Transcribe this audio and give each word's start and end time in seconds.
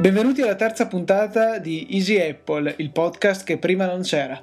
Benvenuti 0.00 0.40
alla 0.40 0.54
terza 0.54 0.86
puntata 0.86 1.58
di 1.58 1.86
Easy 1.90 2.18
Apple, 2.18 2.76
il 2.78 2.90
podcast 2.90 3.44
che 3.44 3.58
prima 3.58 3.84
non 3.84 4.00
c'era. 4.00 4.42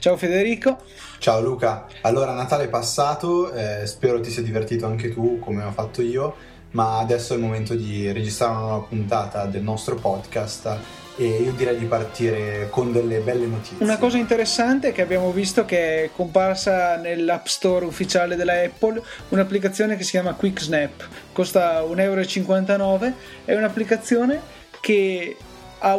Ciao 0.00 0.16
Federico. 0.16 0.78
Ciao 1.20 1.40
Luca. 1.40 1.86
Allora, 2.00 2.32
Natale 2.32 2.64
è 2.64 2.68
passato, 2.68 3.52
eh, 3.52 3.86
spero 3.86 4.18
ti 4.18 4.32
sia 4.32 4.42
divertito 4.42 4.84
anche 4.84 5.14
tu 5.14 5.38
come 5.38 5.62
ho 5.62 5.70
fatto 5.70 6.02
io, 6.02 6.34
ma 6.72 6.98
adesso 6.98 7.34
è 7.34 7.36
il 7.36 7.42
momento 7.42 7.76
di 7.76 8.10
registrare 8.10 8.54
una 8.54 8.62
nuova 8.62 8.86
puntata 8.88 9.46
del 9.46 9.62
nostro 9.62 9.94
podcast 9.94 10.76
e 11.16 11.24
io 11.24 11.52
direi 11.52 11.78
di 11.78 11.84
partire 11.84 12.66
con 12.68 12.90
delle 12.90 13.20
belle 13.20 13.46
notizie. 13.46 13.76
Una 13.84 13.98
cosa 13.98 14.18
interessante 14.18 14.88
è 14.88 14.92
che 14.92 15.02
abbiamo 15.02 15.30
visto 15.30 15.64
che 15.64 16.02
è 16.02 16.10
comparsa 16.16 16.96
nell'App 16.96 17.46
Store 17.46 17.84
ufficiale 17.84 18.34
della 18.34 18.60
Apple 18.60 19.00
un'applicazione 19.28 19.96
che 19.96 20.02
si 20.02 20.10
chiama 20.10 20.34
Quick 20.34 20.60
Snap, 20.60 21.06
costa 21.32 21.82
1,59 21.82 22.70
euro, 22.80 23.12
è 23.44 23.54
un'applicazione 23.54 24.64
che 24.86 25.36
ha 25.78 25.98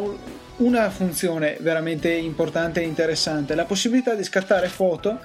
una 0.58 0.90
funzione 0.90 1.58
veramente 1.60 2.10
importante 2.10 2.80
e 2.80 2.86
interessante, 2.86 3.54
la 3.54 3.66
possibilità 3.66 4.14
di 4.14 4.24
scattare 4.24 4.70
foto 4.70 5.20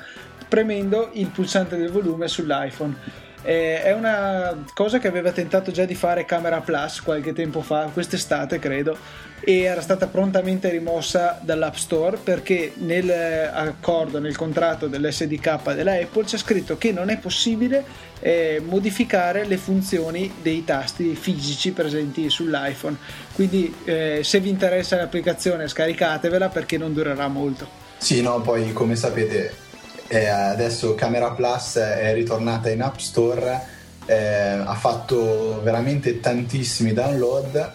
premendo 0.49 1.11
il 1.13 1.29
pulsante 1.29 1.77
del 1.77 1.93
volume 1.93 2.27
sull'iPhone. 2.27 2.97
Eh, 3.43 3.83
è 3.83 3.93
una 3.93 4.65
cosa 4.73 4.99
che 4.99 5.09
aveva 5.09 5.33
tentato 5.33 5.73
già 5.73 5.85
di 5.85 5.95
fare 5.95 6.25
Camera 6.25 6.61
Plus 6.61 7.01
qualche 7.01 7.33
tempo 7.33 7.61
fa, 7.61 7.91
quest'estate 7.93 8.59
credo, 8.59 8.97
e 9.45 9.63
era 9.63 9.81
stata 9.81 10.07
prontamente 10.07 10.71
rimossa 10.71 11.41
dall'App 11.43 11.75
Store 11.75 12.17
perché 12.17 12.75
nell'accordo, 12.77 14.21
nel 14.21 14.37
contratto 14.37 14.87
dell'SDK 14.87 15.75
della 15.75 15.95
Apple 15.95 16.25
c'è 16.25 16.37
scritto 16.37 16.79
che 16.79 16.93
non 16.93 17.09
è 17.11 17.19
possibile 17.19 17.85
eh, 18.21 18.63
modificare 18.65 19.45
le 19.45 19.57
funzioni 19.57 20.33
dei 20.41 20.65
tasti 20.65 21.17
fisici 21.17 21.73
presenti 21.73 22.31
sull'iPhone. 22.31 22.97
Quindi 23.33 23.75
eh, 23.85 24.21
se 24.23 24.39
vi 24.39 24.49
interessa 24.49 24.97
l'applicazione 24.97 25.67
scaricatevela 25.67 26.49
perché 26.49 26.79
non 26.79 26.93
durerà 26.93 27.27
molto. 27.27 27.81
Sì, 27.99 28.23
no, 28.23 28.41
poi 28.41 28.73
come 28.73 28.95
sapete 28.95 29.71
eh, 30.13 30.27
adesso 30.27 30.95
Camera 30.95 31.31
Plus 31.31 31.77
è 31.77 32.13
ritornata 32.13 32.69
in 32.69 32.83
App 32.83 32.99
Store, 32.99 33.61
eh, 34.05 34.15
ha 34.15 34.75
fatto 34.75 35.63
veramente 35.63 36.21
tantissimi 36.21 36.93
download. 36.93 37.73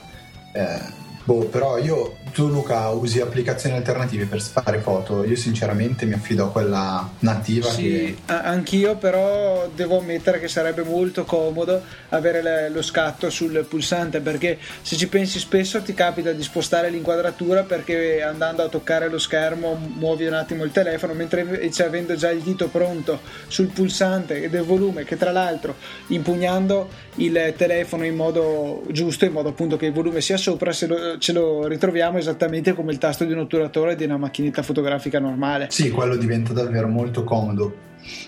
Eh, 0.53 0.96
boh, 1.27 1.43
però 1.47 1.77
io 1.77 2.15
tu 2.31 2.47
Luca 2.47 2.87
usi 2.89 3.19
applicazioni 3.19 3.75
alternative 3.75 4.27
per 4.27 4.39
fare 4.41 4.79
foto, 4.79 5.25
io 5.25 5.35
sinceramente 5.35 6.05
mi 6.05 6.13
affido 6.13 6.45
a 6.45 6.51
quella 6.51 7.09
nativa. 7.19 7.69
Sì, 7.69 8.15
che... 8.25 8.33
anch'io 8.33 8.95
però 8.95 9.69
devo 9.75 9.99
ammettere 9.99 10.39
che 10.39 10.47
sarebbe 10.47 10.83
molto 10.83 11.25
comodo 11.25 11.81
avere 12.09 12.41
le, 12.41 12.69
lo 12.69 12.81
scatto 12.81 13.29
sul 13.29 13.65
pulsante 13.67 14.21
perché 14.21 14.57
se 14.81 14.95
ci 14.95 15.09
pensi 15.09 15.39
spesso 15.39 15.81
ti 15.81 15.93
capita 15.93 16.31
di 16.31 16.43
spostare 16.43 16.89
l'inquadratura 16.89 17.63
perché 17.63 18.21
andando 18.21 18.63
a 18.63 18.69
toccare 18.69 19.09
lo 19.09 19.19
schermo 19.19 19.77
muovi 19.95 20.27
un 20.27 20.33
attimo 20.33 20.63
il 20.63 20.71
telefono 20.71 21.13
mentre 21.13 21.41
invece 21.41 21.83
avendo 21.83 22.15
già 22.15 22.29
il 22.29 22.41
dito 22.41 22.69
pronto 22.69 23.19
sul 23.47 23.67
pulsante 23.67 24.43
e 24.43 24.49
del 24.49 24.63
volume 24.63 25.03
che 25.03 25.17
tra 25.17 25.31
l'altro 25.31 25.75
impugnando 26.07 26.87
il 27.17 27.53
telefono 27.55 28.05
in 28.05 28.15
modo 28.15 28.83
giusto, 28.89 29.25
in 29.25 29.31
modo 29.31 29.49
appunto 29.49 29.77
che 29.77 29.87
il 29.87 29.93
volume 29.93 30.21
sia 30.21 30.37
sopra, 30.37 30.71
se 30.71 30.87
lo, 30.87 31.16
ce 31.17 31.33
lo 31.33 31.67
ritroviamo 31.67 32.17
esattamente 32.17 32.73
come 32.73 32.91
il 32.91 32.97
tasto 32.97 33.25
di 33.25 33.33
un 33.33 33.39
otturatore 33.39 33.95
di 33.95 34.03
una 34.03 34.17
macchinetta 34.17 34.61
fotografica 34.61 35.19
normale. 35.19 35.67
Sì, 35.69 35.91
quello 35.91 36.15
diventa 36.15 36.53
davvero 36.53 36.87
molto 36.87 37.23
comodo, 37.23 37.73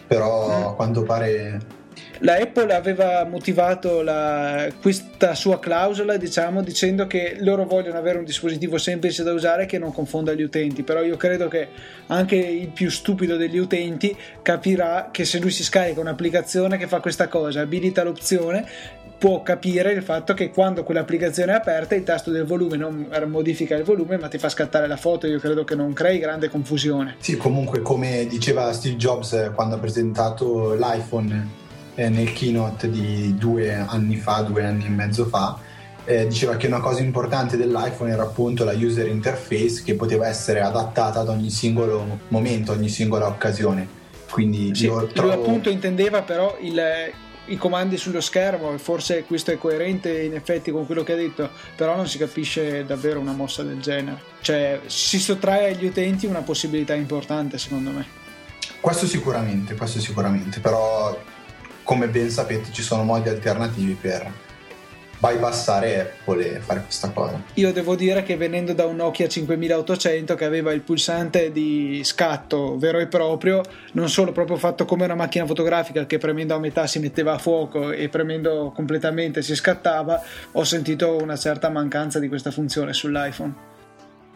però 0.08 0.48
mm. 0.48 0.64
a 0.68 0.73
quanto 0.73 1.04
pare 1.04 1.59
la 2.19 2.36
Apple 2.36 2.74
aveva 2.74 3.25
motivato 3.25 4.02
la, 4.02 4.68
questa 4.81 5.36
sua 5.36 5.59
clausola 5.59 6.18
diciamo, 6.18 6.62
dicendo 6.62 7.08
che 7.08 7.38
loro 7.40 7.66
vogliono 7.66 7.97
avere 7.97 8.18
un 8.18 8.25
dispositivo 8.25 8.78
semplice 8.78 9.24
da 9.24 9.34
usare 9.34 9.66
che 9.66 9.78
non 9.78 9.94
confonda 9.94 10.34
gli 10.34 10.41
utenti 10.41 10.84
però 10.84 11.02
io 11.02 11.18
credo 11.18 11.47
che 11.47 11.68
anche 12.08 12.36
il 12.36 12.69
più 12.69 12.90
stupido 12.90 13.38
degli 13.38 13.58
utenti 13.58 14.16
capirà 14.41 15.09
che 15.12 15.25
se 15.25 15.40
lui 15.40 15.52
si 15.52 15.63
scarica 15.63 16.00
un'applicazione 16.00 16.78
che 16.78 16.88
fa 16.88 17.00
questa 17.00 17.28
cosa 17.28 17.62
abilita 17.62 18.03
l'opzione 18.03 18.66
può 19.19 19.44
capire 19.44 19.92
il 19.92 20.02
fatto 20.02 20.34
che 20.34 20.50
quando 20.50 20.84
quell'applicazione 20.84 21.52
è 21.52 21.56
aperta 21.56 21.94
il 21.94 22.03
tasto 22.03 22.31
del 22.31 22.46
volume 22.46 22.78
non 22.78 23.08
modifica 23.28 23.75
il 23.75 23.84
volume 23.84 24.18
ma 24.18 24.30
ti 24.30 24.38
fa 24.38 24.47
scattare 24.47 24.88
la 24.88 24.96
foto. 24.96 25.28
Io 25.28 25.40
credo 25.40 25.66
che 25.66 25.75
non 25.75 25.92
crei 25.92 26.19
grande 26.19 26.50
confusione. 26.50 27.18
Sì 27.19 27.36
comunque 27.36 27.81
come 27.81 28.25
diceva 28.28 28.72
Steve 28.72 28.96
Jobs 28.96 29.52
quando 29.53 29.75
ha 29.75 29.78
presentato 29.78 30.74
l'iPhone 30.74 31.68
eh, 32.00 32.08
nel 32.08 32.32
keynote 32.32 32.90
di 32.90 33.36
due 33.38 33.74
anni 33.74 34.16
fa, 34.16 34.40
due 34.42 34.64
anni 34.64 34.86
e 34.86 34.90
mezzo 34.90 35.26
fa, 35.26 35.60
eh, 36.06 36.28
diceva 36.28 36.56
che 36.56 36.68
una 36.68 36.80
cosa 36.80 37.02
importante 37.02 37.58
dell'iPhone 37.58 38.10
era 38.10 38.24
appunto 38.24 38.64
la 38.64 38.72
user 38.72 39.08
interface 39.08 39.84
che 39.84 39.96
poteva 39.96 40.26
essere 40.26 40.62
adattata 40.62 41.20
ad 41.20 41.28
ogni 41.28 41.50
singolo 41.50 42.22
momento, 42.30 42.72
ogni 42.72 42.88
singola 42.88 43.28
occasione. 43.28 43.98
Quindi 44.30 44.74
sì, 44.74 44.86
io 44.86 45.08
trovo... 45.08 45.34
lui 45.34 45.44
appunto 45.44 45.70
intendeva 45.70 46.22
però 46.22 46.58
il, 46.62 46.82
i 47.48 47.58
comandi 47.58 47.98
sullo 47.98 48.22
schermo, 48.22 48.78
forse 48.78 49.26
questo 49.26 49.52
è 49.52 49.58
coerente 49.58 50.22
in 50.22 50.36
effetti 50.36 50.72
con 50.72 50.86
quello 50.86 51.04
che 51.04 51.12
ha 51.12 51.18
detto, 51.18 51.50
però 51.76 51.98
non 51.98 52.08
si 52.08 52.18
capisce 52.18 52.86
davvero 52.86 53.20
una 53.20 53.34
mossa 53.34 53.62
del 53.64 53.81
genere. 53.81 54.22
Cioè 54.40 54.80
si 54.86 55.20
sottrae 55.20 55.74
agli 55.74 55.86
utenti 55.86 56.28
una 56.28 56.44
possibilità 56.44 56.94
importante 56.94 57.58
secondo 57.58 57.92
me. 57.92 58.08
Questo 58.80 59.06
sicuramente, 59.06 59.76
questo 59.76 60.00
sicuramente, 60.00 60.62
però 60.62 61.38
come 61.89 62.07
ben 62.07 62.29
sapete 62.29 62.72
ci 62.72 62.83
sono 62.83 63.03
modi 63.03 63.29
alternativi 63.29 63.97
per 64.00 64.31
bypassare 65.17 66.00
Apple 66.01 66.57
e 66.57 66.59
fare 66.59 66.83
questa 66.83 67.09
cosa. 67.09 67.41
Io 67.55 67.73
devo 67.73 67.95
dire 67.95 68.22
che 68.22 68.38
venendo 68.38 68.73
da 68.73 68.85
un 68.85 68.97
Nokia 68.97 69.27
5800 69.27 70.35
che 70.35 70.45
aveva 70.45 70.72
il 70.72 70.81
pulsante 70.81 71.51
di 71.51 72.01
scatto 72.03 72.77
vero 72.77 73.00
e 73.00 73.07
proprio, 73.07 73.63
non 73.94 74.07
solo 74.07 74.31
proprio 74.31 74.57
fatto 74.57 74.85
come 74.85 75.05
una 75.05 75.16
macchina 75.16 75.47
fotografica 75.47 76.05
che 76.05 76.19
premendo 76.19 76.53
a 76.53 76.59
metà 76.59 76.85
si 76.85 77.00
metteva 77.00 77.33
a 77.33 77.38
fuoco 77.39 77.89
e 77.89 78.07
premendo 78.07 78.71
completamente 78.75 79.41
si 79.41 79.56
scattava, 79.56 80.21
ho 80.51 80.63
sentito 80.63 81.17
una 81.17 81.38
certa 81.38 81.69
mancanza 81.69 82.19
di 82.19 82.27
questa 82.27 82.51
funzione 82.51 82.94
sull'iPhone. 82.94 83.69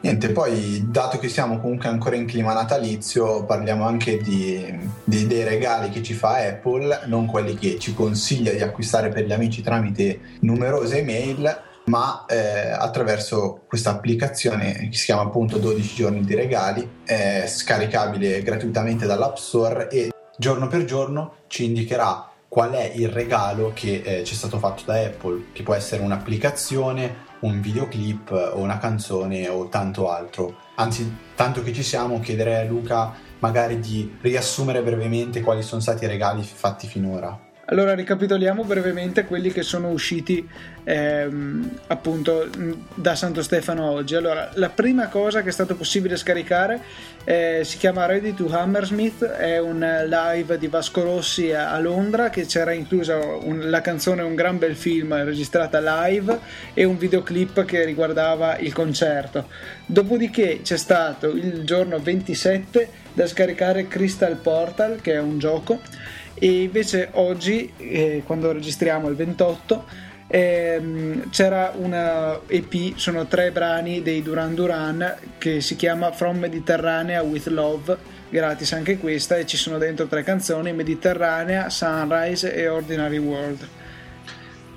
Niente, 0.04 0.32
poi 0.32 0.84
dato 0.90 1.18
che 1.18 1.30
siamo 1.30 1.62
comunque 1.62 1.88
ancora 1.88 2.18
in 2.18 2.26
clima 2.26 2.52
natalizio, 2.52 3.46
parliamo 3.46 3.86
anche 3.88 4.18
di, 4.18 4.62
di, 5.02 5.28
dei 5.28 5.46
regali 5.46 5.90
che 5.90 6.04
ci 6.04 6.14
fa 6.14 6.46
Apple, 6.46 7.04
non 7.06 7.26
quelli 7.26 7.56
che 7.56 7.80
ci 7.80 7.94
consiglia 7.94 8.52
di 8.52 8.62
acquistare 8.62 9.08
per 9.08 9.24
gli 9.24 9.32
amici 9.32 9.62
tramite 9.62 10.20
numerose 10.42 10.98
email, 10.98 11.62
ma 11.86 12.26
eh, 12.28 12.72
attraverso 12.72 13.62
questa 13.66 13.92
applicazione 13.92 14.90
che 14.90 14.98
si 14.98 15.06
chiama 15.06 15.22
appunto 15.22 15.58
12 15.58 15.96
giorni 15.96 16.20
di 16.26 16.36
regali, 16.36 16.86
è 17.06 17.46
scaricabile 17.48 18.44
gratuitamente 18.44 19.06
dall'App 19.06 19.38
Store 19.38 19.88
e 19.88 20.12
giorno 20.38 20.68
per 20.68 20.84
giorno 20.84 21.36
ci 21.48 21.64
indicherà 21.64 22.30
qual 22.50 22.72
è 22.72 22.92
il 22.94 23.08
regalo 23.08 23.72
che 23.74 24.02
eh, 24.04 24.24
ci 24.26 24.34
è 24.34 24.36
stato 24.36 24.60
fatto 24.60 24.84
da 24.86 24.96
Apple, 24.96 25.46
che 25.54 25.64
può 25.64 25.74
essere 25.74 26.04
un'applicazione, 26.04 27.32
un 27.44 27.62
videoclip 27.62 28.32
o 28.32 28.60
una 28.60 28.78
canzone 28.78 29.48
o 29.48 29.70
tanto 29.70 30.10
altro. 30.10 30.56
Anzi, 30.76 31.16
tanto 31.36 31.64
che 31.64 31.74
ci 31.74 31.84
siamo, 31.84 32.20
chiederei 32.20 32.66
a 32.66 32.70
Luca 32.70 33.14
magari 33.40 33.80
di 33.80 34.18
riassumere 34.22 34.82
brevemente 34.82 35.42
quali 35.42 35.62
sono 35.62 35.82
stati 35.82 36.06
i 36.06 36.08
regali 36.08 36.44
fatti 36.44 36.88
finora. 36.88 37.43
Allora 37.68 37.96
ricapitoliamo 37.96 38.66
brevemente 38.66 39.24
quelli 39.24 39.50
che 39.50 39.64
sono 39.64 39.88
usciti 39.88 40.46
ehm, 40.84 41.80
appunto 41.88 42.50
da 42.94 43.16
Santo 43.16 43.42
Stefano 43.42 43.90
oggi. 43.90 44.16
Allora, 44.16 44.50
la 44.56 44.68
prima 44.68 45.08
cosa 45.08 45.42
che 45.44 45.48
è 45.48 45.52
stato 45.54 45.74
possibile 45.76 46.18
scaricare 46.18 46.82
eh, 47.24 47.62
si 47.64 47.78
chiama 47.78 48.06
Ready 48.06 48.34
to 48.34 48.50
Hammersmith, 48.52 49.24
è 49.24 49.60
un 49.60 49.80
live 49.80 50.58
di 50.58 50.68
Vasco 50.68 51.04
Rossi 51.04 51.54
a, 51.54 51.72
a 51.72 51.80
Londra 51.80 52.30
che 52.30 52.46
c'era 52.46 52.74
inclusa 52.74 53.16
un, 53.18 53.70
la 53.70 53.80
canzone 53.80 54.24
Un 54.24 54.36
gran 54.36 54.58
bel 54.58 54.76
film 54.76 55.24
registrata 55.24 55.80
live 56.06 56.38
e 56.74 56.84
un 56.84 56.98
videoclip 56.98 57.64
che 57.64 57.86
riguardava 57.86 58.58
il 58.58 58.74
concerto. 58.74 59.48
Dopodiché 59.86 60.60
c'è 60.64 60.78
stato 60.78 61.30
il 61.30 61.64
giorno 61.64 61.98
27 61.98 62.90
da 63.14 63.26
scaricare 63.26 63.88
Crystal 63.88 64.36
Portal, 64.36 65.00
che 65.00 65.14
è 65.14 65.20
un 65.20 65.40
gioco 65.40 65.80
e 66.36 66.64
invece 66.64 67.10
oggi, 67.14 67.72
eh, 67.78 68.24
quando 68.26 68.52
registriamo 68.52 69.08
il 69.10 69.16
28, 69.16 69.86
ehm, 70.28 71.30
c'era 71.30 71.74
una 71.76 72.40
EP, 72.48 72.96
sono 72.96 73.28
tre 73.28 73.52
brani 73.52 74.02
dei 74.02 74.22
Duran 74.22 74.56
Duran 74.56 75.16
che 75.38 75.62
si 75.62 75.76
chiama 75.76 76.12
From 76.12 76.38
Mediterranea 76.40 77.22
with 77.22 77.48
Love, 77.48 77.98
gratis 78.30 78.74
anche 78.74 78.98
questa, 78.98 79.38
e 79.38 79.46
ci 79.46 79.58
sono 79.58 79.78
dentro 79.78 80.08
tre 80.08 80.24
canzoni, 80.24 80.74
Mediterranea, 80.74 81.70
Sunrise 81.70 82.54
e 82.54 82.68
Ordinary 82.68 83.18
World. 83.18 83.68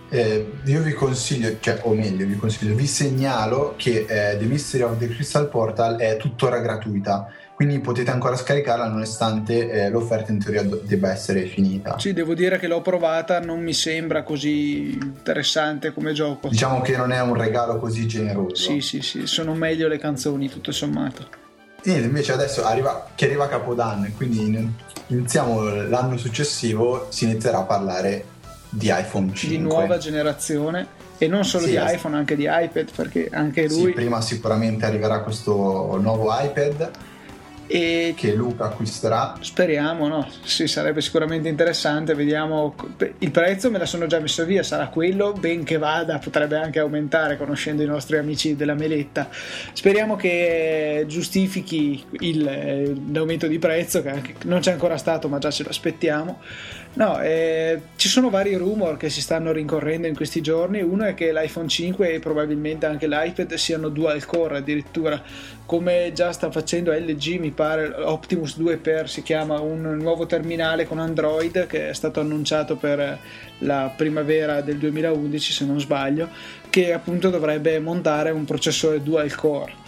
eh, 0.09 0.53
io 0.65 0.83
vi 0.83 0.93
consiglio, 0.93 1.57
cioè, 1.59 1.81
o 1.83 1.95
meglio, 1.95 2.27
vi 2.27 2.37
consiglio, 2.37 2.75
vi 2.75 2.87
segnalo 2.87 3.75
che 3.77 4.07
eh, 4.09 4.37
The 4.37 4.45
Mystery 4.45 4.85
of 4.85 4.99
the 4.99 5.09
Crystal 5.09 5.49
Portal 5.49 5.97
è 5.97 6.17
tuttora 6.17 6.61
gratuita 6.61 7.29
quindi 7.57 7.81
potete 7.81 8.11
ancora 8.11 8.37
scaricarla 8.37 8.87
nonostante 8.87 9.71
eh, 9.71 9.89
l'offerta 9.89 10.31
in 10.31 10.39
teoria 10.39 10.63
debba 10.63 11.11
essere 11.11 11.47
finita. 11.47 11.99
Sì, 11.99 12.13
devo 12.13 12.35
dire 12.35 12.59
che 12.59 12.67
l'ho 12.67 12.83
provata, 12.83 13.41
non 13.41 13.63
mi 13.63 13.73
sembra 13.73 14.23
così 14.25 14.91
interessante 14.91 15.95
come 15.95 16.13
gioco. 16.13 16.49
Diciamo 16.49 16.83
che 16.83 16.99
non 16.99 17.13
è 17.13 17.21
un 17.23 17.35
regalo 17.35 17.79
così 17.79 18.07
generoso. 18.07 18.55
Sì, 18.55 18.83
sì, 18.83 19.01
sì, 19.01 19.27
sono 19.27 19.55
meglio 19.55 19.89
le 19.89 19.97
canzoni 19.97 20.51
tutto 20.51 20.71
sommato. 20.71 21.29
E 21.83 21.93
invece 21.93 22.33
adesso 22.33 22.63
arriva, 22.63 23.09
che 23.15 23.25
arriva 23.25 23.49
Capodanno 23.49 24.05
e 24.05 24.13
quindi 24.15 24.71
iniziamo 25.07 25.87
l'anno 25.89 26.19
successivo, 26.19 27.07
si 27.09 27.25
inizierà 27.25 27.61
a 27.61 27.63
parlare 27.63 28.25
di 28.69 28.89
iPhone 28.89 29.33
5. 29.33 29.49
Di 29.49 29.63
nuova 29.63 29.97
generazione 29.97 30.89
e 31.17 31.27
non 31.27 31.43
solo 31.47 31.65
sì, 31.65 31.71
di 31.71 31.79
iPhone, 31.81 32.17
anche 32.17 32.37
di 32.37 32.47
iPad, 32.47 32.91
perché 32.95 33.31
anche 33.33 33.67
lui... 33.67 33.87
Sì, 33.87 33.91
prima 33.93 34.21
sicuramente 34.21 34.85
arriverà 34.85 35.21
questo 35.21 35.97
nuovo 35.99 36.29
iPad 36.39 37.15
e 37.67 38.15
che 38.17 38.35
Luca 38.35 38.65
acquisterà. 38.65 39.37
Speriamo, 39.41 40.09
no? 40.09 40.29
Sì, 40.43 40.67
sarebbe 40.67 41.01
sicuramente 41.01 41.49
interessante. 41.49 42.15
Vediamo. 42.15 42.75
Il 43.19 43.31
prezzo 43.31 43.71
me 43.71 43.79
la 43.79 43.87
sono 43.87 44.07
già 44.07 44.19
messo 44.19 44.45
via, 44.45 44.63
sarà 44.63 44.89
quello, 44.89 45.33
ben 45.33 45.65
che 45.65 45.79
vada, 45.79 46.19
potrebbe 46.19 46.57
anche 46.57 46.79
aumentare 46.79 47.37
conoscendo 47.37 47.83
i 47.83 47.87
nostri 47.87 48.19
amici 48.19 48.57
della 48.57 48.75
Meletta. 48.75 49.29
Speriamo 49.73 50.17
che 50.17 51.05
giustifichi 51.07 52.05
il, 52.21 53.01
l'aumento 53.11 53.47
di 53.47 53.59
prezzo, 53.59 54.03
che 54.03 54.35
non 54.45 54.61
c'è 54.61 54.73
ancora 54.73 54.97
stato, 54.97 55.29
ma 55.29 55.39
già 55.39 55.51
ce 55.51 55.63
lo 55.63 55.71
aspettiamo. 55.71 56.41
No, 56.97 57.21
eh, 57.21 57.79
ci 57.97 58.09
sono 58.09 58.31
vari 58.31 58.55
rumor 58.55 58.97
che 58.97 59.11
si 59.11 59.21
stanno 59.21 59.53
rincorrendo 59.53 60.07
in 60.07 60.17
questi 60.17 60.41
giorni. 60.41 60.81
Uno 60.81 61.05
è 61.05 61.13
che 61.13 61.31
l'iPhone 61.31 61.69
5 61.69 62.15
e 62.15 62.19
probabilmente 62.21 62.87
anche 62.87 63.07
l'iPad 63.07 63.53
siano 63.53 63.91
dual 63.91 64.25
core 64.25 64.57
addirittura, 64.57 65.23
come 65.67 66.13
già 66.15 66.33
sta 66.33 66.51
facendo 66.51 66.93
LG, 66.93 67.39
mi 67.39 67.51
pare 67.51 67.93
Optimus 67.95 68.57
2 68.57 68.79
per 68.79 69.11
si 69.11 69.23
chiama 69.23 69.61
un 69.61 69.83
nuovo 70.01 70.25
terminale 70.25 70.87
con 70.87 70.99
Android 70.99 71.67
che 71.67 71.91
è 71.91 71.93
stato 71.93 72.21
annunciato 72.21 72.77
per 72.77 73.19
la 73.59 73.93
primavera 73.95 74.63
del 74.63 74.79
2011 74.79 75.53
se 75.53 75.67
non 75.67 75.79
sbaglio, 75.79 76.31
che 76.71 76.95
appunto 76.95 77.29
dovrebbe 77.29 77.79
montare 77.79 78.31
un 78.31 78.47
processore 78.47 79.03
dual 79.03 79.35
core 79.35 79.85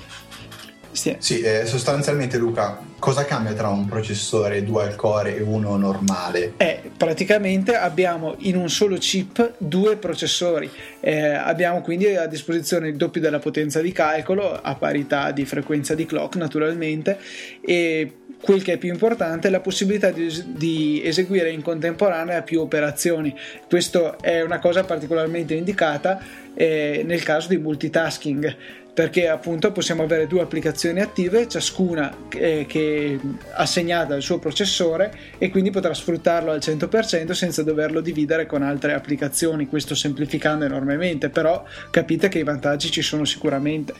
sì, 0.92 1.16
sì 1.18 1.40
eh, 1.40 1.66
sostanzialmente 1.66 2.38
Luca, 2.38 2.78
cosa 2.98 3.24
cambia 3.24 3.52
tra 3.52 3.68
un 3.68 3.86
processore 3.86 4.64
dual 4.64 4.94
core 4.96 5.36
e 5.36 5.42
uno 5.42 5.76
normale? 5.76 6.54
Eh, 6.56 6.90
praticamente 6.96 7.76
abbiamo 7.76 8.34
in 8.38 8.56
un 8.56 8.68
solo 8.68 8.96
chip 8.96 9.54
due 9.58 9.96
processori, 9.96 10.70
eh, 11.00 11.30
abbiamo 11.30 11.80
quindi 11.80 12.14
a 12.14 12.26
disposizione 12.26 12.88
il 12.88 12.96
doppio 12.96 13.20
della 13.20 13.38
potenza 13.38 13.80
di 13.80 13.92
calcolo 13.92 14.52
a 14.52 14.74
parità 14.74 15.30
di 15.30 15.44
frequenza 15.44 15.94
di 15.94 16.06
clock 16.06 16.36
naturalmente 16.36 17.18
e 17.60 18.12
quel 18.40 18.62
che 18.62 18.74
è 18.74 18.76
più 18.78 18.90
importante 18.90 19.48
è 19.48 19.50
la 19.50 19.60
possibilità 19.60 20.10
di, 20.10 20.28
di, 20.46 21.02
eseguire 21.04 21.50
in 21.50 21.62
contemporanea 21.62 22.42
più 22.42 22.60
operazioni. 22.60 23.34
Questo 23.68 24.18
è 24.20 24.42
una 24.42 24.58
cosa 24.60 24.84
particolarmente 24.84 25.54
indicata 25.54 26.20
eh, 26.54 27.02
nel 27.04 27.22
caso 27.22 27.48
di 27.48 27.56
multitasking 27.58 28.56
perché 28.98 29.28
appunto 29.28 29.70
possiamo 29.70 30.02
avere 30.02 30.26
due 30.26 30.40
applicazioni 30.40 31.00
attive, 31.00 31.46
ciascuna 31.46 32.12
che, 32.28 32.66
che 32.66 33.20
assegnata 33.52 34.14
al 34.14 34.22
suo 34.22 34.40
processore 34.40 35.16
e 35.38 35.50
quindi 35.50 35.70
potrà 35.70 35.94
sfruttarlo 35.94 36.50
al 36.50 36.58
100% 36.58 37.30
senza 37.30 37.62
doverlo 37.62 38.00
dividere 38.00 38.46
con 38.46 38.64
altre 38.64 38.94
applicazioni, 38.94 39.68
questo 39.68 39.94
semplificando 39.94 40.64
enormemente, 40.64 41.30
però 41.30 41.62
capite 41.90 42.26
che 42.26 42.40
i 42.40 42.42
vantaggi 42.42 42.90
ci 42.90 43.02
sono 43.02 43.24
sicuramente. 43.24 43.94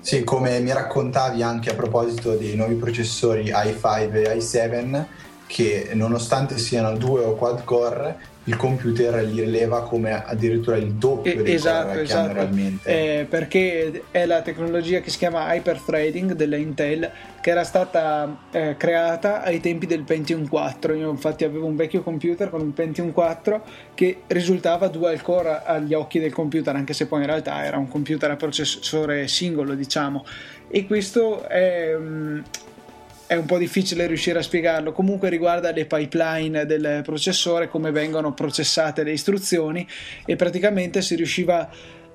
Sì, 0.00 0.24
come 0.24 0.58
mi 0.58 0.72
raccontavi 0.72 1.44
anche 1.44 1.70
a 1.70 1.74
proposito 1.74 2.34
dei 2.34 2.56
nuovi 2.56 2.74
processori 2.74 3.44
i5 3.44 4.12
e 4.12 4.36
i7, 4.38 5.04
che 5.50 5.90
nonostante 5.94 6.58
siano 6.58 6.96
due 6.96 7.24
o 7.24 7.34
quad 7.34 7.64
core, 7.64 8.16
il 8.44 8.54
computer 8.54 9.24
li 9.24 9.40
rileva 9.40 9.82
come 9.82 10.24
addirittura 10.24 10.76
il 10.76 10.92
doppio 10.92 11.42
dei 11.42 11.54
esatto, 11.54 11.94
che 11.94 12.02
esatto. 12.02 12.32
realmente. 12.34 13.18
Eh, 13.20 13.24
perché 13.24 14.04
è 14.12 14.26
la 14.26 14.42
tecnologia 14.42 15.00
che 15.00 15.10
si 15.10 15.18
chiama 15.18 15.52
hyperthreading 15.52 16.34
della 16.34 16.56
Intel 16.56 17.10
che 17.40 17.50
era 17.50 17.64
stata 17.64 18.44
eh, 18.52 18.76
creata 18.78 19.42
ai 19.42 19.58
tempi 19.58 19.86
del 19.86 20.02
Pentium 20.02 20.46
4. 20.46 20.94
Io 20.94 21.10
infatti 21.10 21.42
avevo 21.42 21.66
un 21.66 21.74
vecchio 21.74 22.02
computer 22.02 22.48
con 22.48 22.60
un 22.60 22.72
Pentium 22.72 23.10
4 23.10 23.64
che 23.92 24.22
risultava 24.28 24.86
dual 24.86 25.20
core 25.20 25.62
agli 25.64 25.94
occhi 25.94 26.20
del 26.20 26.32
computer, 26.32 26.76
anche 26.76 26.92
se 26.92 27.06
poi 27.06 27.22
in 27.22 27.26
realtà 27.26 27.64
era 27.64 27.76
un 27.76 27.88
computer 27.88 28.30
a 28.30 28.36
processore 28.36 29.26
singolo, 29.26 29.74
diciamo. 29.74 30.24
E 30.68 30.86
questo 30.86 31.48
è, 31.48 31.96
mm, 31.98 32.40
è 33.30 33.36
un 33.36 33.46
po' 33.46 33.58
difficile 33.58 34.08
riuscire 34.08 34.40
a 34.40 34.42
spiegarlo. 34.42 34.90
Comunque 34.90 35.28
riguarda 35.28 35.70
le 35.70 35.86
pipeline 35.86 36.66
del 36.66 37.02
processore, 37.04 37.68
come 37.68 37.92
vengono 37.92 38.34
processate 38.34 39.04
le 39.04 39.12
istruzioni 39.12 39.86
e 40.26 40.34
praticamente 40.34 41.00
si 41.00 41.14
riusciva 41.14 41.70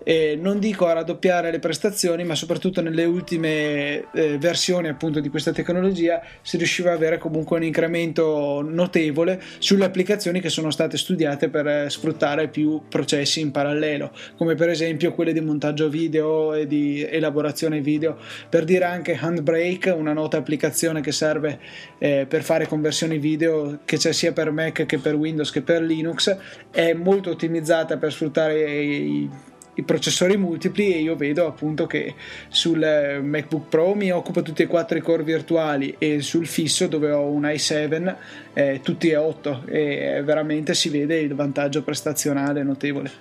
eh, 0.08 0.38
non 0.40 0.60
dico 0.60 0.86
a 0.86 0.94
raddoppiare 0.94 1.50
le 1.50 1.58
prestazioni, 1.58 2.24
ma 2.24 2.36
soprattutto 2.36 2.80
nelle 2.80 3.06
ultime 3.06 4.12
eh, 4.14 4.38
versioni 4.38 4.88
appunto 4.88 5.20
di 5.20 5.30
questa 5.30 5.52
tecnologia 5.52 6.22
si 6.44 6.58
riusciva 6.58 6.92
ad 6.92 6.98
avere 6.98 7.18
comunque 7.18 7.58
un 7.58 7.64
incremento 7.64 8.62
notevole 8.62 9.42
sulle 9.58 9.86
applicazioni 9.86 10.42
che 10.42 10.50
sono 10.50 10.70
state 10.70 10.96
studiate 10.98 11.50
per 11.50 11.68
eh, 11.68 11.90
sfruttare 11.90 12.50
più 12.50 12.84
processi 12.88 13.40
in 13.40 13.50
parallelo, 13.50 14.12
come 14.38 14.54
per 14.54 14.70
esempio 14.70 15.12
quelle 15.12 15.34
di 15.34 15.42
montaggio 15.42 15.90
video 15.90 16.54
e 16.54 16.68
di 16.68 17.04
elaborazione 17.04 17.82
video, 17.82 18.18
per 18.48 18.64
dire 18.64 18.86
anche 18.86 19.18
Handbrake, 19.20 19.90
una 19.90 20.14
nota 20.14 20.38
applicazione 20.38 21.02
che 21.02 21.12
serve 21.12 21.60
eh, 21.98 22.28
per 22.30 22.44
fare 22.44 22.68
conversioni 22.68 23.18
video 23.18 23.80
che 23.86 23.98
c'è 23.98 24.14
sia 24.14 24.34
per 24.34 24.52
Mac 24.52 24.86
che 24.86 25.00
per 25.00 25.16
Windows 25.16 25.50
che 25.50 25.64
per 25.64 25.82
Linux, 25.82 26.38
è 26.70 26.94
molto 26.94 27.32
ottimizzata 27.32 27.98
per 27.98 28.12
sfruttare 28.12 28.84
i 28.84 29.30
i 29.76 29.84
processori 29.84 30.38
multipli 30.38 30.94
e 30.94 31.00
io 31.00 31.16
vedo 31.16 31.48
appunto 31.48 31.86
che 31.86 32.16
sul 32.50 32.82
eh, 32.82 33.20
MacBook 33.20 33.70
Pro 33.70 33.94
mi 33.94 34.12
occupa 34.12 34.42
tutti 34.42 34.64
e 34.64 34.68
quattro 34.68 34.98
i 34.98 35.02
core 35.02 35.24
virtuali 35.24 35.96
e 35.98 36.22
sul 36.22 36.48
fisso 36.48 36.88
dove 36.88 37.12
ho 37.12 37.30
un 37.30 37.44
i7 37.44 38.16
eh, 38.54 38.80
tutti 38.84 39.10
e 39.10 39.16
8 39.16 39.64
e 39.68 40.22
veramente 40.24 40.74
si 40.74 40.90
vede 40.90 41.20
il 41.20 41.36
vantaggio 41.36 41.84
prestazionale 41.84 42.64
notevole. 42.64 43.12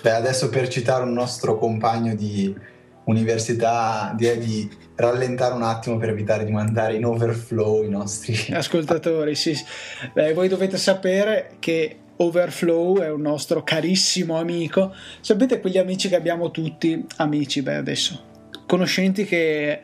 Beh, 0.00 0.12
adesso 0.12 0.48
per 0.48 0.68
citare 0.68 1.02
un 1.02 1.12
nostro 1.12 1.58
compagno 1.58 2.14
di 2.14 2.54
università 3.04 4.12
direi 4.16 4.38
di 4.38 4.70
rallentare 4.94 5.54
un 5.54 5.62
attimo 5.62 5.96
per 5.96 6.10
evitare 6.10 6.44
di 6.44 6.52
mandare 6.52 6.94
in 6.94 7.04
overflow 7.04 7.82
i 7.84 7.88
nostri 7.88 8.36
ascoltatori. 8.52 9.34
Sì. 9.34 9.56
Beh, 10.12 10.34
voi 10.34 10.48
dovete 10.48 10.76
sapere 10.76 11.52
che 11.58 11.96
Overflow 12.18 13.00
è 13.00 13.10
un 13.10 13.22
nostro 13.22 13.62
carissimo 13.62 14.38
amico. 14.38 14.94
Sapete 15.20 15.60
quegli 15.60 15.78
amici 15.78 16.08
che 16.08 16.16
abbiamo 16.16 16.50
tutti, 16.50 17.04
amici, 17.16 17.62
beh 17.62 17.76
adesso, 17.76 18.22
conoscenti 18.66 19.24
che 19.24 19.82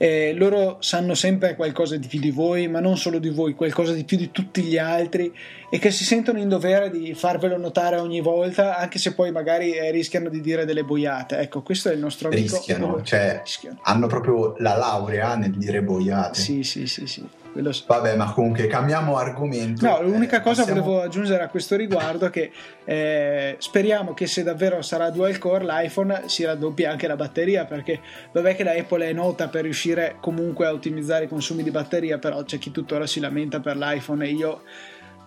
eh, 0.00 0.32
loro 0.34 0.76
sanno 0.78 1.14
sempre 1.14 1.56
qualcosa 1.56 1.96
di 1.96 2.06
più 2.06 2.20
di 2.20 2.30
voi, 2.30 2.68
ma 2.68 2.78
non 2.78 2.96
solo 2.96 3.18
di 3.18 3.30
voi, 3.30 3.54
qualcosa 3.54 3.92
di 3.92 4.04
più 4.04 4.16
di 4.16 4.30
tutti 4.30 4.62
gli 4.62 4.78
altri 4.78 5.34
e 5.68 5.78
che 5.78 5.90
si 5.90 6.04
sentono 6.04 6.38
in 6.38 6.48
dovere 6.48 6.88
di 6.88 7.14
farvelo 7.14 7.58
notare 7.58 7.96
ogni 7.96 8.20
volta, 8.20 8.76
anche 8.76 8.98
se 8.98 9.12
poi 9.14 9.32
magari 9.32 9.72
eh, 9.72 9.90
rischiano 9.90 10.28
di 10.28 10.40
dire 10.40 10.64
delle 10.64 10.84
boiate. 10.84 11.38
Ecco, 11.38 11.62
questo 11.62 11.90
è 11.90 11.94
il 11.94 11.98
nostro 11.98 12.28
amico. 12.28 12.56
Rischiano, 12.56 13.02
cioè 13.02 13.40
rischiano. 13.42 13.80
hanno 13.82 14.06
proprio 14.06 14.54
la 14.58 14.76
laurea 14.76 15.34
nel 15.34 15.50
dire 15.50 15.82
boiate. 15.82 16.40
Sì, 16.40 16.62
sì, 16.62 16.86
sì, 16.86 17.06
sì. 17.08 17.26
Quello... 17.52 17.72
Vabbè, 17.86 18.16
ma 18.16 18.32
comunque 18.32 18.66
cambiamo 18.66 19.16
argomento. 19.16 19.86
No, 19.86 20.02
l'unica 20.02 20.38
eh, 20.38 20.42
cosa 20.42 20.62
passiamo... 20.62 20.82
volevo 20.82 21.02
aggiungere 21.02 21.42
a 21.42 21.48
questo 21.48 21.76
riguardo 21.76 22.26
è 22.26 22.30
che 22.30 22.50
eh, 22.84 23.56
speriamo 23.58 24.14
che 24.14 24.26
se 24.26 24.42
davvero 24.42 24.82
sarà 24.82 25.10
dual 25.10 25.38
core 25.38 25.64
l'iPhone 25.64 26.22
si 26.26 26.44
raddoppi 26.44 26.84
anche 26.84 27.06
la 27.06 27.16
batteria 27.16 27.64
perché 27.64 28.00
vabbè 28.32 28.54
che 28.54 28.64
la 28.64 28.72
Apple 28.72 29.08
è 29.08 29.12
nota 29.12 29.48
per 29.48 29.62
riuscire 29.62 30.16
comunque 30.20 30.66
a 30.66 30.72
ottimizzare 30.72 31.24
i 31.24 31.28
consumi 31.28 31.62
di 31.62 31.70
batteria, 31.70 32.18
però 32.18 32.42
c'è 32.44 32.58
chi 32.58 32.70
tuttora 32.70 33.06
si 33.06 33.20
lamenta 33.20 33.60
per 33.60 33.76
l'iPhone 33.76 34.24
e 34.24 34.30
io 34.30 34.62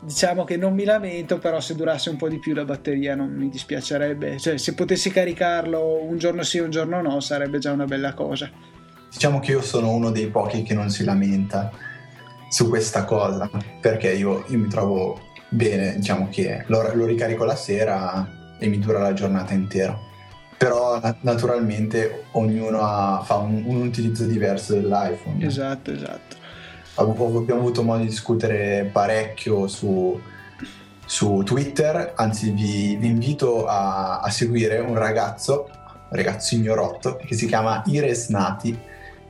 diciamo 0.01 0.43
che 0.43 0.57
non 0.57 0.73
mi 0.73 0.83
lamento, 0.83 1.37
però 1.37 1.59
se 1.59 1.75
durasse 1.75 2.09
un 2.09 2.17
po' 2.17 2.27
di 2.27 2.39
più 2.39 2.53
la 2.53 2.65
batteria 2.65 3.15
non 3.15 3.29
mi 3.29 3.49
dispiacerebbe. 3.49 4.39
Cioè, 4.39 4.57
se 4.57 4.73
potessi 4.73 5.11
caricarlo 5.11 6.03
un 6.03 6.17
giorno 6.17 6.43
sì, 6.43 6.59
un 6.59 6.71
giorno 6.71 7.01
no, 7.01 7.19
sarebbe 7.19 7.59
già 7.59 7.71
una 7.71 7.85
bella 7.85 8.13
cosa. 8.13 8.49
Diciamo 9.11 9.39
che 9.39 9.51
io 9.51 9.61
sono 9.61 9.91
uno 9.91 10.09
dei 10.09 10.27
pochi 10.27 10.63
che 10.63 10.73
non 10.73 10.89
si 10.89 11.03
lamenta 11.03 11.71
su 12.51 12.67
questa 12.67 13.05
cosa, 13.05 13.49
perché 13.79 14.11
io, 14.11 14.43
io 14.47 14.57
mi 14.57 14.67
trovo 14.67 15.17
bene, 15.47 15.95
diciamo 15.95 16.27
che 16.29 16.65
lo, 16.67 16.93
lo, 16.93 17.05
ricarico 17.05 17.45
la 17.45 17.55
sera 17.55 18.27
e 18.59 18.67
mi 18.67 18.77
dura 18.77 18.99
la 18.99 19.13
giornata 19.13 19.53
intera. 19.53 19.97
Però 20.57 20.99
naturalmente 21.21 22.25
ognuno 22.31 22.81
ha, 22.81 23.23
fa 23.23 23.37
un, 23.37 23.63
un, 23.65 23.81
utilizzo 23.87 24.25
diverso 24.25 24.73
dell'iPhone. 24.73 25.43
Esatto, 25.45 25.91
esatto. 25.91 26.35
Abbiamo 26.95 27.61
avuto 27.61 27.83
modo 27.83 28.01
di 28.01 28.09
discutere 28.09 28.89
parecchio 28.91 29.67
su 29.67 30.19
su 31.05 31.41
Twitter, 31.43 32.13
anzi 32.15 32.51
vi, 32.51 32.95
vi 32.95 33.07
invito 33.07 33.65
a, 33.65 34.19
a, 34.19 34.29
seguire 34.29 34.79
un 34.79 34.95
ragazzo, 34.95 35.67
un 35.69 36.15
ragazzo 36.15 36.55
ignorotto, 36.55 37.17
che 37.17 37.35
si 37.35 37.47
chiama 37.47 37.83
Ires 37.85 38.29
Nati, 38.29 38.77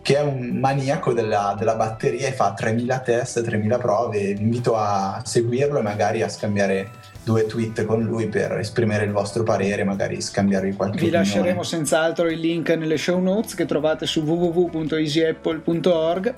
che 0.01 0.17
è 0.17 0.22
un 0.22 0.58
maniaco 0.60 1.13
della, 1.13 1.55
della, 1.58 1.75
batteria 1.75 2.27
e 2.27 2.31
fa 2.31 2.53
3000 2.53 3.00
test, 3.00 3.43
3000 3.43 3.77
prove. 3.77 4.34
Vi 4.34 4.41
invito 4.41 4.75
a 4.75 5.22
seguirlo 5.24 5.79
e 5.79 5.81
magari 5.81 6.22
a 6.24 6.29
scambiare 6.29 6.89
due 7.24 7.46
tweet 7.46 7.86
con 7.86 8.03
lui 8.03 8.27
per 8.27 8.58
esprimere 8.58 9.05
il 9.05 9.12
vostro 9.12 9.43
parere, 9.43 9.84
magari 9.84 10.20
scambiarvi 10.20 10.74
qualche 10.74 10.98
Vi 10.98 11.03
opinione. 11.05 11.25
lasceremo 11.25 11.62
senz'altro 11.63 12.27
il 12.27 12.39
link 12.39 12.70
nelle 12.70 12.98
show 12.98 13.22
notes 13.22 13.53
che 13.53 13.65
trovate 13.65 14.08
su 14.08 14.22
www.easyapple.org 14.22 16.34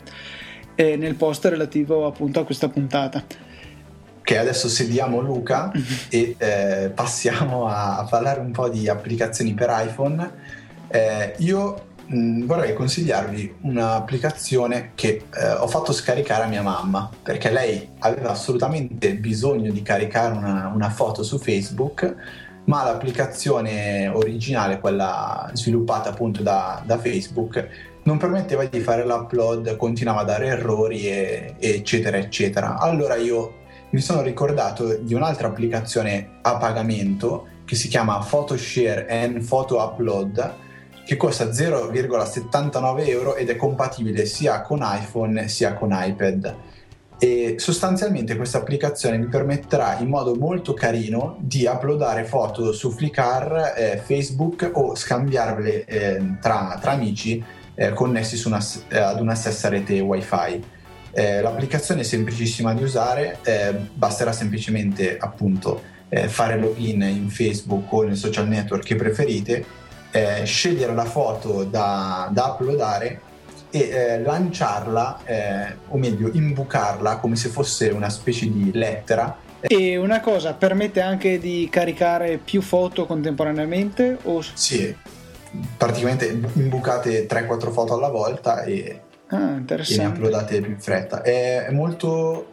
e 0.75 0.98
nel 0.98 1.15
post 1.15 1.46
relativo 1.46 2.05
appunto 2.05 2.41
a 2.41 2.46
questa 2.46 2.67
puntata. 2.67 3.24
Ok, 4.20 4.38
adesso 4.38 4.67
sediamo 4.67 5.22
Luca 5.22 5.72
e 6.10 6.36
eh, 6.38 6.91
passiamo 6.93 7.67
a, 7.67 8.00
a, 8.00 8.05
parlare 8.05 8.41
un 8.41 8.51
po' 8.51 8.67
di 8.67 8.89
applicazioni 8.89 9.53
per 9.53 9.74
iPhone. 9.86 10.32
Eh, 10.89 11.36
io 11.38 11.91
mm, 12.12 12.46
vorrei 12.46 12.74
consigliarvi 12.74 13.56
un'applicazione 13.62 14.92
che 14.96 15.24
eh, 15.34 15.52
ho 15.52 15.68
fatto 15.68 15.92
scaricare 15.94 16.44
a 16.44 16.48
mia 16.48 16.62
mamma 16.62 17.10
perché 17.22 17.52
lei 17.52 17.90
aveva 18.00 18.32
assolutamente 18.32 19.16
bisogno 19.16 19.72
di 19.72 19.82
caricare 19.82 20.36
una, 20.36 20.72
una 20.74 20.90
foto 20.90 21.24
su 21.24 21.38
Facebook 21.38 22.42
ma 22.66 22.84
l'applicazione 22.84 24.08
originale, 24.08 24.80
quella 24.80 25.50
sviluppata 25.54 26.10
appunto 26.10 26.42
da, 26.42 26.82
da, 26.86 26.98
Facebook, 26.98 27.68
non 28.04 28.18
permetteva 28.18 28.64
di 28.66 28.80
fare 28.80 29.06
l'upload, 29.06 29.76
continuava 29.76 30.22
a 30.22 30.24
dare 30.24 30.48
errori, 30.48 31.08
e, 31.08 31.56
eccetera, 31.60 32.18
eccetera. 32.18 32.78
Allora 32.78 33.16
io 33.16 33.62
mi 33.90 34.00
sono 34.00 34.22
ricordato 34.22 34.96
di 34.96 35.14
un'altra 35.14 35.48
applicazione 35.48 36.40
a 36.42 36.56
pagamento 36.56 37.48
che 37.66 37.76
si 37.76 37.88
chiama 37.88 38.18
PhotoShare 38.18 39.08
and 39.10 39.46
Photo 39.46 39.80
Upload 39.80 40.62
che 41.06 41.18
costa 41.18 41.46
0,79 41.46 43.08
euro 43.08 43.36
ed 43.36 43.50
è 43.50 43.56
compatibile 43.56 44.26
sia 44.26 44.62
con 44.62 44.80
iPhone 44.82 45.48
sia 45.48 45.74
con 45.74 45.90
iPad. 45.92 46.56
E 47.20 47.56
sostanzialmente 47.58 48.36
questa 48.36 48.58
applicazione 48.58 49.18
vi 49.18 49.28
permetterà 49.28 49.98
in 50.00 50.10
modo 50.10 50.36
molto 50.36 50.74
carino 50.74 51.38
di 51.40 51.66
uploadare 51.66 52.26
foto 52.26 52.74
su 52.74 52.92
Flickr, 52.92 53.74
eh, 53.78 54.02
Facebook 54.04 54.70
o 54.74 54.96
scambiarle 54.96 55.86
eh, 55.86 56.22
tra, 56.42 56.78
tra, 56.82 56.92
amici 56.92 57.42
eh, 57.76 57.94
connessi 57.94 58.46
una, 58.46 58.62
eh, 58.90 58.98
ad 58.98 59.22
una 59.22 59.36
stessa 59.36 59.70
rete 59.70 60.00
wifi. 60.00 60.64
Eh, 61.12 61.42
l'applicazione 61.42 62.02
è 62.02 62.04
semplicissima 62.04 62.74
di 62.74 62.84
usare, 62.84 63.38
eh, 63.44 63.74
basterà 63.94 64.32
semplicemente 64.32 65.18
appunto 65.18 65.92
fare 66.28 66.60
login 66.60 67.02
in 67.02 67.28
Facebook 67.28 67.92
o 67.92 68.04
nel 68.04 68.16
social 68.16 68.48
network 68.48 68.84
che 68.84 68.96
preferite 68.96 69.66
eh, 70.13 70.46
scegliere 70.46 70.93
la 70.93 71.05
foto 71.05 71.63
da, 71.63 72.29
da 72.32 72.46
uploadare 72.53 73.20
e 73.72 73.79
eh, 73.79 74.22
lanciarla, 74.22 75.22
eh, 75.25 75.75
o 75.88 75.98
meglio, 75.98 76.29
imbucarla 76.32 77.17
come 77.17 77.36
se 77.36 77.50
fosse 77.50 77.89
una 77.89 78.10
specie 78.10 78.48
di 78.51 78.70
lettera. 78.72 79.36
E 79.62 79.98
una 79.98 80.20
cosa, 80.20 80.53
permette 80.53 81.01
anche 81.01 81.39
di 81.39 81.67
caricare 81.72 82.38
più 82.38 82.62
foto 82.62 83.08
contemporaneamente? 83.08 84.20
O... 84.24 84.43
Sì, 84.53 84.96
praticamente 85.75 86.27
imbucate 86.27 87.25
3-4 87.25 87.72
foto 87.72 87.96
alla 87.96 88.10
volta 88.10 88.62
e, 88.62 89.01
ah, 89.27 89.55
e 89.65 89.98
ne 89.98 90.05
uploadate 90.05 90.62
più 90.62 90.72
in 90.72 90.79
fretta. 90.79 91.24
È, 91.24 91.65
è 91.65 91.72
molto 91.72 92.50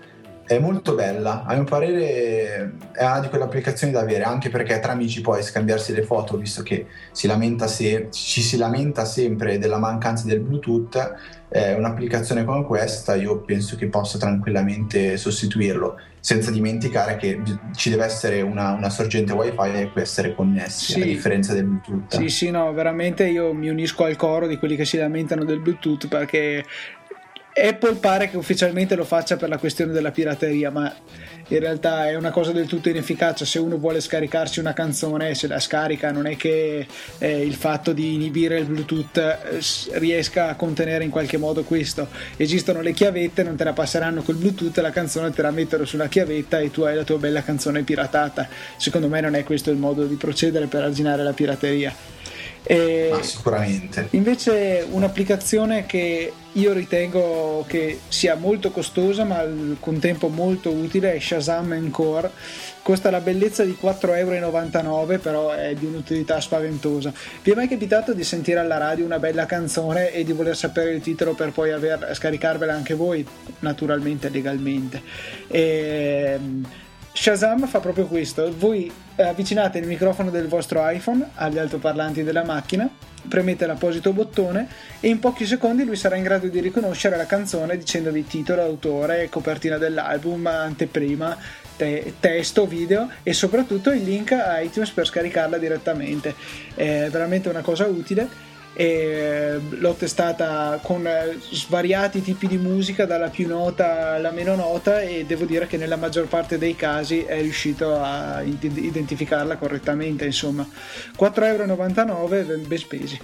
è 0.51 0.59
molto 0.59 0.97
bella, 0.97 1.45
a 1.45 1.55
mio 1.55 1.63
parere 1.63 2.75
è 2.91 3.05
una 3.05 3.21
di 3.21 3.29
quelle 3.29 3.45
applicazioni 3.45 3.93
da 3.93 4.01
avere, 4.01 4.25
anche 4.25 4.51
perché 4.51 4.81
tra 4.81 4.91
amici 4.91 5.21
puoi 5.21 5.45
scambiarsi 5.45 5.93
le 5.93 6.03
foto, 6.03 6.37
visto 6.37 6.65
che 6.65 6.87
si 7.13 7.31
se, 7.67 8.09
ci 8.11 8.43
si 8.43 8.57
lamenta 8.57 9.05
sempre 9.05 9.59
della 9.59 9.79
mancanza 9.79 10.27
del 10.27 10.41
Bluetooth, 10.41 11.15
eh, 11.51 11.75
un'applicazione 11.75 12.45
come 12.45 12.65
questa 12.65 13.15
io 13.15 13.39
penso 13.43 13.77
che 13.77 13.87
possa 13.87 14.19
tranquillamente 14.19 15.17
sostituirlo, 15.17 16.01
senza 16.19 16.51
dimenticare 16.51 17.15
che 17.15 17.41
ci 17.77 17.89
deve 17.89 18.07
essere 18.07 18.41
una, 18.41 18.73
una 18.73 18.91
sorgente 18.91 19.33
wifi 19.33 19.79
e 19.79 19.87
può 19.87 20.01
essere 20.01 20.35
connessi, 20.35 20.95
sì. 20.95 21.01
a 21.01 21.05
differenza 21.05 21.55
del 21.55 21.67
Bluetooth. 21.67 22.17
Sì, 22.17 22.29
sì, 22.29 22.51
no, 22.51 22.73
veramente 22.73 23.25
io 23.29 23.53
mi 23.53 23.69
unisco 23.69 24.03
al 24.03 24.17
coro 24.17 24.49
di 24.49 24.57
quelli 24.59 24.75
che 24.75 24.85
si 24.85 24.97
lamentano 24.97 25.45
del 25.45 25.61
Bluetooth 25.61 26.09
perché 26.09 26.65
Apple 27.53 27.97
pare 27.97 28.31
che 28.31 28.37
ufficialmente 28.37 28.95
lo 28.95 29.05
faccia 29.05 29.37
per 29.37 29.49
la 29.49 29.59
questione 29.59 29.93
della 29.93 30.13
pirateria, 30.13 30.71
ma 30.71 30.95
in 31.49 31.59
realtà 31.59 32.09
è 32.09 32.15
una 32.15 32.31
cosa 32.31 32.53
del 32.53 32.67
tutto 32.67 32.89
inefficace. 32.89 33.45
Se 33.45 33.59
uno 33.59 33.77
vuole 33.77 34.01
scaricarsi 34.01 34.61
una 34.61 34.73
canzone, 34.73 35.35
se 35.35 35.49
la 35.49 35.59
scarica, 35.59 36.13
non 36.13 36.27
è 36.27 36.37
che 36.37 36.87
eh, 37.19 37.45
il 37.45 37.55
fatto 37.55 37.93
di 37.93 38.15
inibire 38.15 38.59
il 38.59 38.67
Bluetooth 38.67 39.17
eh, 39.17 39.61
riesca 39.99 40.49
a 40.49 40.55
contenere 40.55 41.03
in 41.03 41.11
qualche 41.11 41.39
modo 41.39 41.65
questo. 41.65 42.09
Esistono 42.37 42.81
le 42.81 42.93
chiavette, 42.93 43.43
non 43.43 43.57
te 43.57 43.65
la 43.65 43.73
passeranno 43.73 44.23
col 44.23 44.37
Bluetooth, 44.37 44.79
la 44.79 44.91
canzone 44.91 45.33
te 45.33 45.43
la 45.43 45.51
mettono 45.51 45.85
sulla 45.85 46.07
chiavetta 46.07 46.61
e 46.61 46.71
tu 46.71 46.83
hai 46.83 46.95
la 46.95 47.05
tua 47.05 47.19
bella 47.19 47.43
canzone 47.43 47.83
piratata. 47.83 48.49
Secondo 48.77 49.09
me 49.09 49.21
non 49.21 49.35
è 49.35 49.43
questo 49.43 49.71
il 49.71 49.77
modo 49.77 50.07
di 50.07 50.15
procedere 50.15 50.67
per 50.67 50.85
arginare 50.85 51.25
la 51.25 51.33
pirateria. 51.33 51.93
E 52.63 53.09
Ma 53.11 53.23
sicuramente. 53.23 54.09
Invece 54.11 54.87
un'applicazione 54.89 55.87
che 55.87 56.33
io 56.53 56.73
ritengo 56.73 57.65
che 57.67 58.01
sia 58.09 58.35
molto 58.35 58.71
costosa 58.71 59.25
ma 59.25 59.39
al 59.39 59.77
contempo 59.81 60.29
molto 60.29 60.71
utile 60.71 61.15
è 61.15 61.19
Shazam 61.19 61.73
Encore. 61.73 62.31
Costa 62.83 63.11
la 63.11 63.21
bellezza 63.21 63.65
di 63.65 63.77
4,99 63.81 64.17
euro 64.17 65.19
però 65.19 65.51
è 65.51 65.75
di 65.75 65.87
un'utilità 65.87 66.41
spaventosa. 66.41 67.13
Vi 67.43 67.51
è 67.51 67.55
mai 67.55 67.69
capitato 67.69 68.13
di 68.13 68.25
sentire 68.25 68.59
alla 68.59 68.79
radio 68.79 69.05
una 69.05 69.19
bella 69.19 69.47
canzone 69.47 70.13
e 70.13 70.25
di 70.25 70.33
voler 70.33 70.57
sapere 70.57 70.93
il 70.93 71.01
titolo 71.01 71.35
per 71.35 71.53
poi 71.53 71.71
aver, 71.71 72.11
scaricarvela 72.13 72.73
anche 72.73 72.95
voi? 72.95 73.25
Naturalmente, 73.61 74.29
legalmente. 74.29 75.03
E, 75.49 76.39
Shazam 77.13 77.67
fa 77.67 77.81
proprio 77.81 78.07
questo, 78.07 78.53
voi 78.57 78.91
avvicinate 79.23 79.79
il 79.79 79.87
microfono 79.87 80.31
del 80.31 80.49
vostro 80.49 80.89
iPhone 80.89 81.31
agli 81.35 81.59
altoparlanti 81.59 82.23
della 82.23 82.45
macchina, 82.45 82.89
premete 83.29 83.67
l'apposito 83.67 84.13
bottone 84.13 84.69
e 85.01 85.09
in 85.09 85.19
pochi 85.19 85.47
secondi 85.47 85.85
lui 85.85 85.97
sarà 85.97 86.17
in 86.17 86.23
grado 86.23 86.49
di 86.49 86.61
riconoscere 86.61 87.17
la 87.17 87.27
canzone 87.27 87.77
dicendovi 87.77 88.27
titolo, 88.27 88.63
autore, 88.63 89.29
copertina 89.29 89.79
dell'album, 89.79 90.47
anteprima, 90.47 91.37
te- 91.77 92.15
testo, 92.19 92.67
video 92.67 93.09
e 93.23 93.33
soprattutto 93.33 93.91
il 93.91 94.03
link 94.03 94.33
a 94.33 94.61
iTunes 94.61 94.91
per 94.91 95.07
scaricarla 95.07 95.59
direttamente. 95.59 96.35
È 96.75 97.09
veramente 97.11 97.49
una 97.49 97.63
cosa 97.63 97.87
utile 97.87 98.49
e 98.73 99.61
l'ho 99.69 99.93
testata 99.95 100.79
con 100.83 101.09
svariati 101.51 102.23
tipi 102.23 102.47
di 102.47 102.57
musica 102.57 103.05
dalla 103.05 103.29
più 103.29 103.49
nota 103.49 104.13
alla 104.13 104.31
meno 104.31 104.55
nota 104.55 105.01
e 105.01 105.25
devo 105.27 105.45
dire 105.45 105.67
che 105.67 105.77
nella 105.77 105.97
maggior 105.97 106.27
parte 106.27 106.57
dei 106.57 106.77
casi 106.77 107.23
è 107.25 107.41
riuscito 107.41 108.01
a 108.01 108.43
identificarla 108.43 109.57
correttamente 109.57 110.25
insomma. 110.25 110.67
4,99€ 111.19 112.67
ben 112.67 112.79
spesi. 112.79 113.21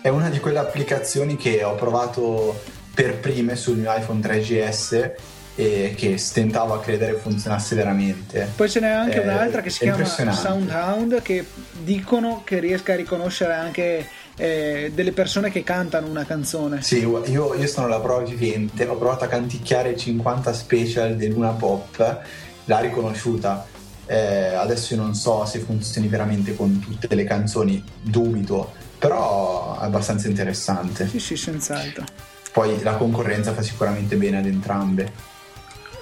È 0.00 0.08
una 0.08 0.28
di 0.28 0.38
quelle 0.38 0.58
applicazioni 0.58 1.36
che 1.36 1.64
ho 1.64 1.74
provato 1.74 2.60
per 2.94 3.18
prime 3.18 3.56
sul 3.56 3.76
mio 3.76 3.94
iPhone 3.94 4.20
3GS 4.20 5.10
e 5.56 5.94
che 5.96 6.18
stentavo 6.18 6.74
a 6.74 6.80
credere 6.80 7.14
funzionasse 7.14 7.74
veramente. 7.74 8.48
Poi 8.54 8.70
ce 8.70 8.78
n'è 8.78 8.90
anche 8.90 9.20
è, 9.20 9.24
un'altra 9.24 9.60
che 9.60 9.70
si 9.70 9.80
chiama 9.80 10.04
Soundhound 10.04 11.20
che 11.20 11.44
dicono 11.82 12.42
che 12.44 12.60
riesca 12.60 12.92
a 12.92 12.96
riconoscere 12.96 13.54
anche 13.54 14.06
eh, 14.38 14.92
delle 14.94 15.12
persone 15.12 15.50
che 15.50 15.62
cantano 15.62 16.06
una 16.06 16.24
canzone. 16.24 16.80
Sì, 16.80 16.98
io, 17.00 17.54
io 17.54 17.66
sono 17.66 17.88
la 17.88 18.00
prova 18.00 18.22
vivente, 18.22 18.86
ho 18.86 18.96
provato 18.96 19.24
a 19.24 19.26
canticchiare 19.26 19.96
50 19.96 20.52
special 20.52 21.16
di 21.16 21.28
Luna 21.28 21.50
Pop, 21.50 22.20
l'ha 22.64 22.78
riconosciuta. 22.78 23.66
Eh, 24.06 24.54
adesso 24.54 24.94
io 24.94 25.02
non 25.02 25.14
so 25.14 25.44
se 25.44 25.58
funzioni 25.58 26.08
veramente 26.08 26.56
con 26.56 26.78
tutte 26.78 27.14
le 27.14 27.24
canzoni, 27.24 27.82
dubito, 28.00 28.72
però 28.98 29.78
è 29.78 29.84
abbastanza 29.84 30.28
interessante. 30.28 31.06
Sì, 31.08 31.18
sì, 31.18 31.36
senz'altro. 31.36 32.04
Poi 32.52 32.80
la 32.82 32.94
concorrenza 32.94 33.52
fa 33.52 33.62
sicuramente 33.62 34.16
bene 34.16 34.38
ad 34.38 34.46
entrambe. 34.46 35.12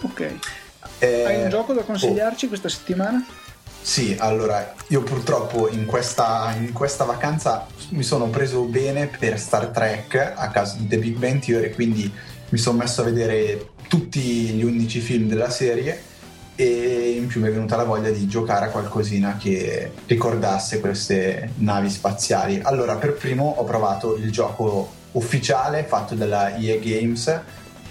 Ok. 0.02 0.34
Eh, 0.98 1.24
Hai 1.24 1.42
un 1.42 1.48
gioco 1.48 1.72
da 1.72 1.82
consigliarci 1.82 2.44
oh. 2.44 2.48
questa 2.48 2.68
settimana? 2.68 3.24
Sì, 3.86 4.16
allora 4.18 4.74
io 4.88 5.04
purtroppo 5.04 5.68
in 5.68 5.86
questa, 5.86 6.52
in 6.58 6.72
questa, 6.72 7.04
vacanza 7.04 7.68
mi 7.90 8.02
sono 8.02 8.28
preso 8.28 8.62
bene 8.62 9.06
per 9.06 9.38
Star 9.38 9.68
Trek 9.68 10.32
a 10.34 10.50
caso 10.50 10.78
di 10.78 10.88
The 10.88 10.98
Big 10.98 11.16
Bang 11.16 11.38
Theory, 11.38 11.70
quindi 11.70 12.12
mi 12.48 12.58
sono 12.58 12.78
messo 12.78 13.02
a 13.02 13.04
vedere 13.04 13.68
tutti 13.86 14.20
gli 14.20 14.64
11 14.64 14.98
film 14.98 15.28
della 15.28 15.50
serie 15.50 16.02
e 16.56 17.14
in 17.16 17.28
più 17.28 17.40
mi 17.40 17.46
è 17.46 17.52
venuta 17.52 17.76
la 17.76 17.84
voglia 17.84 18.10
di 18.10 18.26
giocare 18.26 18.66
a 18.66 18.70
qualcosina 18.70 19.36
che 19.36 19.92
ricordasse 20.06 20.80
queste 20.80 21.52
navi 21.58 21.88
spaziali. 21.88 22.58
Allora, 22.64 22.96
per 22.96 23.14
primo 23.14 23.54
ho 23.56 23.62
provato 23.62 24.16
il 24.16 24.32
gioco 24.32 24.90
ufficiale 25.12 25.84
fatto 25.84 26.16
dalla 26.16 26.56
EA 26.56 26.80
Games, 26.80 27.40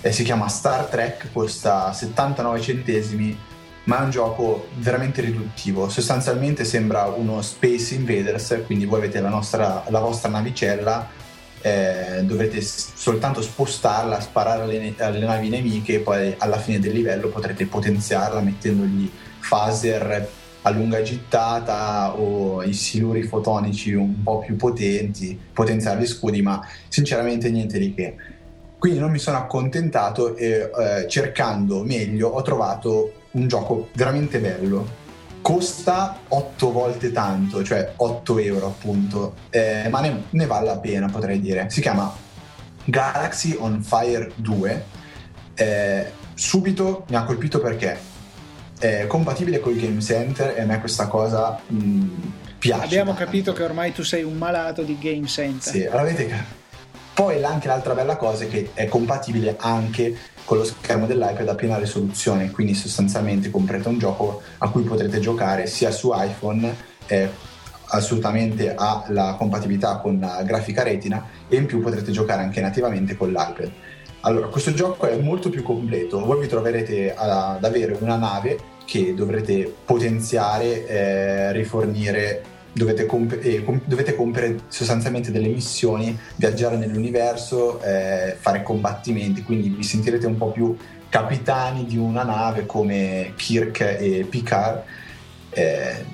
eh, 0.02 0.12
si 0.12 0.24
chiama 0.24 0.50
Star 0.50 0.88
Trek, 0.88 1.32
costa 1.32 1.94
79 1.94 2.60
centesimi 2.60 3.54
ma 3.86 4.00
è 4.00 4.04
un 4.04 4.10
gioco 4.10 4.68
veramente 4.78 5.22
riduttivo. 5.22 5.90
Sostanzialmente 5.90 6.64
sembra 6.66 7.06
uno 7.06 7.42
Space 7.42 7.96
Invaders, 7.96 8.62
quindi 8.66 8.86
voi 8.86 9.00
avete 9.00 9.20
la, 9.20 9.30
nostra, 9.30 9.84
la 9.88 10.00
vostra 10.00 10.30
navicella, 10.30 11.08
eh, 11.62 12.22
dovrete 12.24 12.62
soltanto 12.62 13.42
spostarla, 13.42 14.20
sparare 14.20 14.64
alle, 14.64 14.94
alle, 14.98 15.26
navi 15.26 15.50
nemiche 15.50 15.96
e 15.96 16.00
poi 16.00 16.36
alla 16.38 16.60
fine 16.60 16.80
del 16.80 16.94
livello 16.94 17.30
potrete 17.30 17.66
potenziarla 17.66 18.40
mettendogli 18.40 19.10
phaser 19.48 20.30
a 20.62 20.70
lunga 20.72 21.04
gittata 21.04 22.16
o 22.18 22.64
i 22.64 22.74
siluri 22.74 23.22
fotonici 23.22 23.94
un 23.94 24.24
po' 24.24 24.40
più 24.40 24.56
potenti, 24.56 25.40
potenziare 25.54 26.02
gli 26.02 26.08
scudi, 26.08 26.42
ma 26.42 26.60
sinceramente 26.88 27.52
niente 27.52 27.78
di 27.78 27.94
che. 27.94 28.16
Quindi 28.80 29.00
non 29.00 29.12
mi 29.12 29.20
sono 29.20 29.38
accontentato 29.38 30.36
e 30.36 30.70
eh, 30.76 31.08
cercando 31.08 31.84
meglio 31.84 32.30
ho 32.30 32.42
trovato 32.42 33.25
un 33.36 33.48
gioco 33.48 33.90
veramente 33.94 34.40
bello. 34.40 35.04
Costa 35.42 36.22
8 36.28 36.72
volte 36.72 37.12
tanto, 37.12 37.64
cioè 37.64 37.94
8 37.96 38.40
euro 38.40 38.68
appunto, 38.68 39.36
eh, 39.52 39.88
ma 39.90 40.02
ne, 40.02 40.24
ne, 40.32 40.46
vale 40.48 40.66
la 40.66 40.80
pena 40.80 41.08
potrei 41.08 41.40
dire. 41.40 41.70
Si 41.70 41.82
chiama 41.82 42.12
Galaxy 42.84 43.56
on 43.60 43.84
Fire 43.84 44.32
2. 44.36 44.86
Eh, 45.54 46.12
subito 46.34 47.06
mi 47.10 47.16
ha 47.16 47.24
colpito 47.24 47.62
perché 47.62 47.98
è 48.80 49.06
compatibile 49.08 49.60
col 49.60 49.76
Game 49.76 50.02
Center 50.02 50.58
e 50.58 50.62
a 50.62 50.66
me 50.66 50.80
questa 50.80 51.08
cosa 51.08 51.60
mh, 51.68 52.06
piace. 52.58 52.84
Abbiamo 52.84 53.14
tanto. 53.14 53.26
capito 53.26 53.54
che 53.54 53.64
ormai 53.64 53.94
tu 53.94 54.04
sei 54.04 54.24
un 54.24 54.38
malato 54.38 54.82
di 54.82 54.98
Game 55.00 55.28
Center. 55.28 55.72
Sì, 55.72 55.84
l'avete 55.84 56.26
capito. 56.28 56.65
Poi 57.16 57.42
anche 57.46 57.68
l'altra 57.70 57.94
bella 57.94 58.18
cosa 58.18 58.44
è 58.44 58.50
che 58.50 58.72
è 58.74 58.90
compatibile 58.90 59.56
anche 59.58 60.18
con 60.44 60.58
lo 60.58 60.66
schermo 60.66 61.06
dell'iPad 61.06 61.48
a 61.48 61.56
piena 61.56 61.78
risoluzione, 61.78 62.52
quindi 62.52 62.74
sostanzialmente 62.74 63.50
comprate 63.50 63.88
un 63.88 63.98
gioco 63.98 64.42
a 64.58 64.70
cui 64.70 64.84
potrete 64.84 65.22
giocare 65.22 65.66
sia 65.66 65.92
su 65.92 66.12
iPhone, 66.14 66.76
eh, 67.08 67.30
assolutamente 67.86 68.76
ha 68.76 69.06
la 69.08 69.36
compatibilità 69.38 69.96
con 70.00 70.20
la 70.20 70.44
grafica 70.44 70.84
retina 70.84 71.26
e 71.48 71.56
in 71.56 71.68
più 71.68 71.80
potrete 71.80 72.12
giocare 72.12 72.42
anche 72.42 72.60
nativamente 72.60 73.16
con 73.16 73.30
l'iPad. 73.30 73.72
Allora, 74.20 74.48
questo 74.48 74.74
gioco 74.74 75.08
è 75.08 75.16
molto 75.16 75.50
più 75.50 75.64
completo, 75.64 76.20
voi 76.20 76.42
vi 76.42 76.48
troverete 76.48 77.16
ad 77.16 77.64
avere 77.64 77.96
una 77.98 78.18
nave 78.18 78.60
che 78.86 79.14
dovrete 79.14 79.74
potenziare, 79.86 80.86
eh, 80.86 81.52
rifornire 81.54 82.55
dovete, 82.76 83.06
comp- 83.06 83.40
eh, 83.42 83.64
com- 83.64 83.80
dovete, 83.86 84.16
compiere 84.16 84.60
sostanzialmente 84.68 85.32
delle 85.32 85.48
missioni, 85.48 86.18
viaggiare 86.36 86.76
nell'universo, 86.76 87.82
eh, 87.82 88.36
fare 88.38 88.64
combattimenti, 88.64 89.44
quindi 89.44 89.70
vi 89.70 89.84
sentirete 89.84 90.28
un 90.28 90.36
po' 90.36 90.52
più 90.52 90.76
capitani 91.08 91.86
di 91.86 91.98
una 91.98 92.24
nave 92.24 92.66
come 92.66 93.32
Kirk 93.38 93.80
e 93.80 94.28
Picard. 94.30 94.84
Eh, 95.52 96.06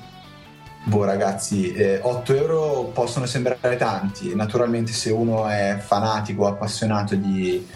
boh 0.84 1.04
ragazzi, 1.04 1.74
8 2.00 2.34
eh, 2.34 2.38
euro 2.38 2.92
possono 2.94 3.26
sembrare 3.26 3.76
tanti, 3.78 4.36
naturalmente 4.36 4.92
se 4.92 5.10
uno 5.10 5.48
è 5.48 5.78
fanatico, 5.80 6.46
appassionato 6.46 7.16
di 7.16 7.68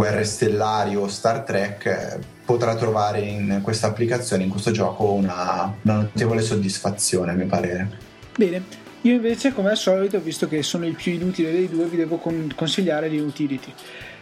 guerre 0.00 0.24
stellari 0.24 0.96
o 0.96 1.08
Star 1.08 1.42
Trek 1.42 1.84
eh, 1.84 2.18
potrà 2.46 2.74
trovare 2.74 3.20
in 3.20 3.60
questa 3.62 3.88
applicazione, 3.88 4.44
in 4.44 4.48
questo 4.48 4.70
gioco, 4.70 5.12
una, 5.12 5.74
una 5.82 5.94
notevole 5.94 6.40
soddisfazione, 6.40 7.32
a 7.32 7.34
mio 7.34 7.44
parere. 7.44 7.86
Bene, 8.34 8.62
io 9.02 9.12
invece, 9.12 9.52
come 9.52 9.68
al 9.68 9.76
solito, 9.76 10.18
visto 10.18 10.48
che 10.48 10.62
sono 10.62 10.86
il 10.86 10.94
più 10.94 11.12
inutile 11.12 11.52
dei 11.52 11.68
due, 11.68 11.84
vi 11.84 11.98
devo 11.98 12.16
con- 12.16 12.50
consigliare 12.56 13.10
l'Utility. 13.10 13.74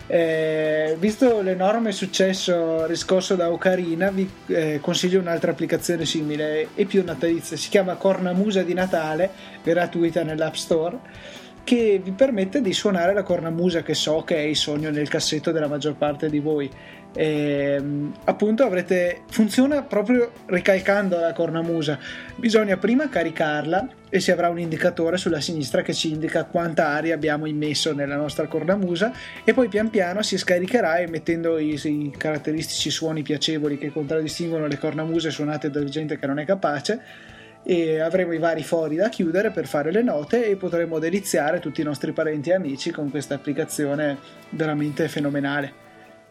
Eh, 0.08 0.96
visto 0.98 1.42
l'enorme 1.42 1.92
successo 1.92 2.84
riscosso 2.86 3.36
da 3.36 3.52
Ocarina, 3.52 4.10
vi 4.10 4.28
eh, 4.46 4.80
consiglio 4.82 5.20
un'altra 5.20 5.52
applicazione 5.52 6.04
simile 6.04 6.70
e 6.74 6.86
più 6.86 7.04
natalizia. 7.04 7.56
Si 7.56 7.68
chiama 7.68 7.94
Cornamusa 7.94 8.64
di 8.64 8.74
Natale, 8.74 9.30
gratuita 9.62 10.24
nell'App 10.24 10.54
Store 10.54 10.98
che 11.68 12.00
vi 12.02 12.12
permette 12.12 12.62
di 12.62 12.72
suonare 12.72 13.12
la 13.12 13.22
cornamusa 13.22 13.82
che 13.82 13.92
so 13.92 14.22
che 14.22 14.36
è 14.36 14.40
il 14.40 14.56
sogno 14.56 14.88
nel 14.88 15.10
cassetto 15.10 15.52
della 15.52 15.68
maggior 15.68 15.96
parte 15.96 16.30
di 16.30 16.38
voi. 16.38 16.70
E, 17.14 17.74
ehm, 17.76 18.14
appunto 18.24 18.64
avrete 18.64 19.24
funziona 19.28 19.82
proprio 19.82 20.32
ricalcando 20.46 21.20
la 21.20 21.34
cornamusa. 21.34 21.98
Bisogna 22.36 22.78
prima 22.78 23.10
caricarla 23.10 23.86
e 24.08 24.18
si 24.18 24.30
avrà 24.30 24.48
un 24.48 24.58
indicatore 24.58 25.18
sulla 25.18 25.42
sinistra 25.42 25.82
che 25.82 25.92
ci 25.92 26.10
indica 26.10 26.46
quanta 26.46 26.88
aria 26.88 27.14
abbiamo 27.14 27.44
immesso 27.44 27.92
nella 27.92 28.16
nostra 28.16 28.46
cornamusa 28.46 29.12
e 29.44 29.52
poi 29.52 29.68
pian 29.68 29.90
piano 29.90 30.22
si 30.22 30.38
scaricherà 30.38 31.00
emettendo 31.00 31.58
i, 31.58 31.78
i 31.84 32.14
caratteristici 32.16 32.88
suoni 32.88 33.20
piacevoli 33.20 33.76
che 33.76 33.92
contraddistinguono 33.92 34.66
le 34.66 34.78
cornamuse 34.78 35.30
suonate 35.30 35.68
da 35.68 35.84
gente 35.84 36.18
che 36.18 36.26
non 36.26 36.38
è 36.38 36.46
capace 36.46 37.36
e 37.70 38.00
avremo 38.00 38.32
i 38.32 38.38
vari 38.38 38.62
fori 38.62 38.96
da 38.96 39.10
chiudere 39.10 39.50
per 39.50 39.66
fare 39.66 39.92
le 39.92 40.00
note 40.02 40.46
e 40.46 40.56
potremo 40.56 40.98
deliziare 40.98 41.60
tutti 41.60 41.82
i 41.82 41.84
nostri 41.84 42.12
parenti 42.12 42.48
e 42.48 42.54
amici 42.54 42.90
con 42.90 43.10
questa 43.10 43.34
applicazione 43.34 44.16
veramente 44.48 45.06
fenomenale. 45.06 45.87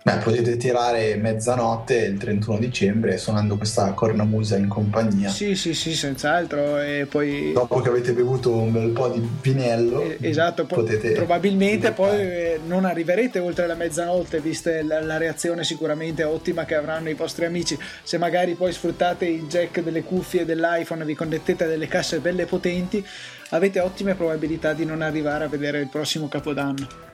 Beh, 0.07 0.19
potete 0.19 0.55
tirare 0.55 1.17
mezzanotte 1.17 1.97
il 1.97 2.17
31 2.17 2.59
dicembre 2.59 3.17
suonando 3.17 3.57
questa 3.57 3.91
cornamusa 3.91 4.55
in 4.55 4.69
compagnia. 4.69 5.27
Sì, 5.27 5.53
sì, 5.53 5.73
sì, 5.73 5.93
senz'altro. 5.93 6.79
E 6.79 7.07
poi... 7.09 7.51
Dopo 7.51 7.81
che 7.81 7.89
avete 7.89 8.13
bevuto 8.13 8.55
un 8.55 8.71
bel 8.71 8.91
po' 8.91 9.09
di 9.09 9.21
vinello, 9.41 10.01
eh, 10.03 10.17
esatto, 10.21 10.65
potete... 10.65 11.11
probabilmente 11.11 11.91
poi 11.91 12.21
eh, 12.21 12.59
non 12.65 12.85
arriverete 12.85 13.39
oltre 13.39 13.67
la 13.67 13.75
mezzanotte, 13.75 14.39
viste 14.39 14.81
la, 14.81 15.01
la, 15.01 15.17
reazione 15.17 15.65
sicuramente 15.65 16.23
ottima 16.23 16.63
che 16.63 16.75
avranno 16.75 17.09
i 17.09 17.13
vostri 17.13 17.43
amici. 17.43 17.77
Se 18.01 18.17
magari 18.17 18.53
poi 18.53 18.71
sfruttate 18.71 19.25
il 19.25 19.47
jack 19.47 19.81
delle 19.81 20.03
cuffie 20.03 20.45
dell'iPhone 20.45 21.01
e 21.01 21.05
vi 21.05 21.15
connettete 21.15 21.65
a 21.65 21.67
delle 21.67 21.87
casse 21.87 22.19
belle 22.19 22.45
potenti, 22.45 23.05
avete 23.49 23.81
ottime 23.81 24.15
probabilità 24.15 24.71
di 24.71 24.85
non 24.85 25.01
arrivare 25.01 25.43
a 25.43 25.47
vedere 25.49 25.81
il 25.81 25.89
prossimo 25.89 26.29
capodanno 26.29 27.07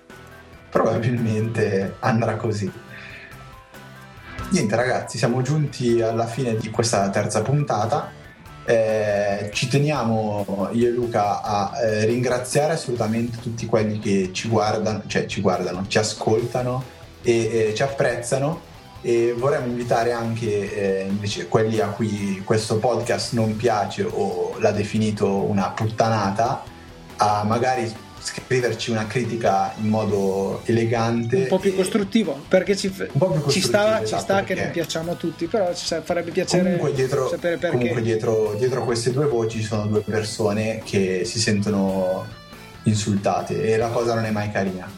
probabilmente 0.73 1.97
andrà 1.99 2.35
così. 2.35 2.82
Niente 4.53 4.75
ragazzi, 4.75 5.17
siamo 5.17 5.41
giunti 5.41 5.99
alla 5.99 6.27
fine 6.27 6.55
di 6.55 6.69
questa 6.69 7.09
terza 7.09 7.41
puntata. 7.41 8.11
Eh, 8.65 9.49
ci 9.51 9.67
teniamo 9.67 10.69
io 10.73 10.89
e 10.89 10.91
Luca 10.91 11.41
a 11.41 11.71
eh, 11.81 12.05
ringraziare 12.05 12.73
assolutamente 12.73 13.39
tutti 13.39 13.65
quelli 13.65 13.97
che 13.97 14.29
ci 14.31 14.47
guardano, 14.49 15.01
cioè 15.07 15.25
ci 15.25 15.41
guardano, 15.41 15.85
ci 15.87 15.97
ascoltano 15.97 16.83
e 17.23 17.69
eh, 17.69 17.73
ci 17.73 17.81
apprezzano 17.81 18.61
e 19.01 19.33
vorremmo 19.35 19.65
invitare 19.65 20.11
anche 20.11 21.01
eh, 21.01 21.07
invece 21.07 21.47
quelli 21.47 21.79
a 21.79 21.87
cui 21.87 22.43
questo 22.45 22.77
podcast 22.77 23.33
non 23.33 23.55
piace 23.55 24.03
o 24.03 24.55
l'ha 24.59 24.71
definito 24.71 25.29
una 25.45 25.71
puttanata 25.71 26.61
a 27.17 27.43
magari 27.43 27.91
scriverci 28.23 28.89
una 28.89 29.05
critica 29.05 29.73
in 29.81 29.89
modo 29.89 30.61
elegante. 30.65 31.35
Un 31.41 31.47
po' 31.47 31.59
più 31.59 31.75
costruttivo, 31.75 32.43
perché 32.47 32.75
ci, 32.77 32.89
più 32.89 33.07
costruttivo, 33.11 33.51
ci 33.51 33.61
sta, 33.61 34.01
esatto, 34.01 34.07
ci 34.07 34.23
sta 34.23 34.43
che 34.43 34.55
non 34.55 34.71
piacciamo 34.71 35.11
a 35.11 35.15
tutti, 35.15 35.45
però 35.47 35.73
ci 35.73 35.95
farebbe 36.01 36.31
piacere 36.31 36.63
comunque 36.63 36.93
dietro, 36.93 37.27
sapere 37.27 37.57
perché. 37.57 37.77
Comunque 37.77 38.01
dietro, 38.01 38.55
dietro 38.57 38.85
queste 38.85 39.11
due 39.11 39.25
voci 39.27 39.59
ci 39.59 39.65
sono 39.65 39.85
due 39.87 40.01
persone 40.01 40.81
che 40.85 41.23
si 41.25 41.39
sentono 41.39 42.25
insultate 42.83 43.63
e 43.63 43.77
la 43.77 43.89
cosa 43.89 44.15
non 44.15 44.25
è 44.25 44.31
mai 44.31 44.51
carina. 44.51 44.89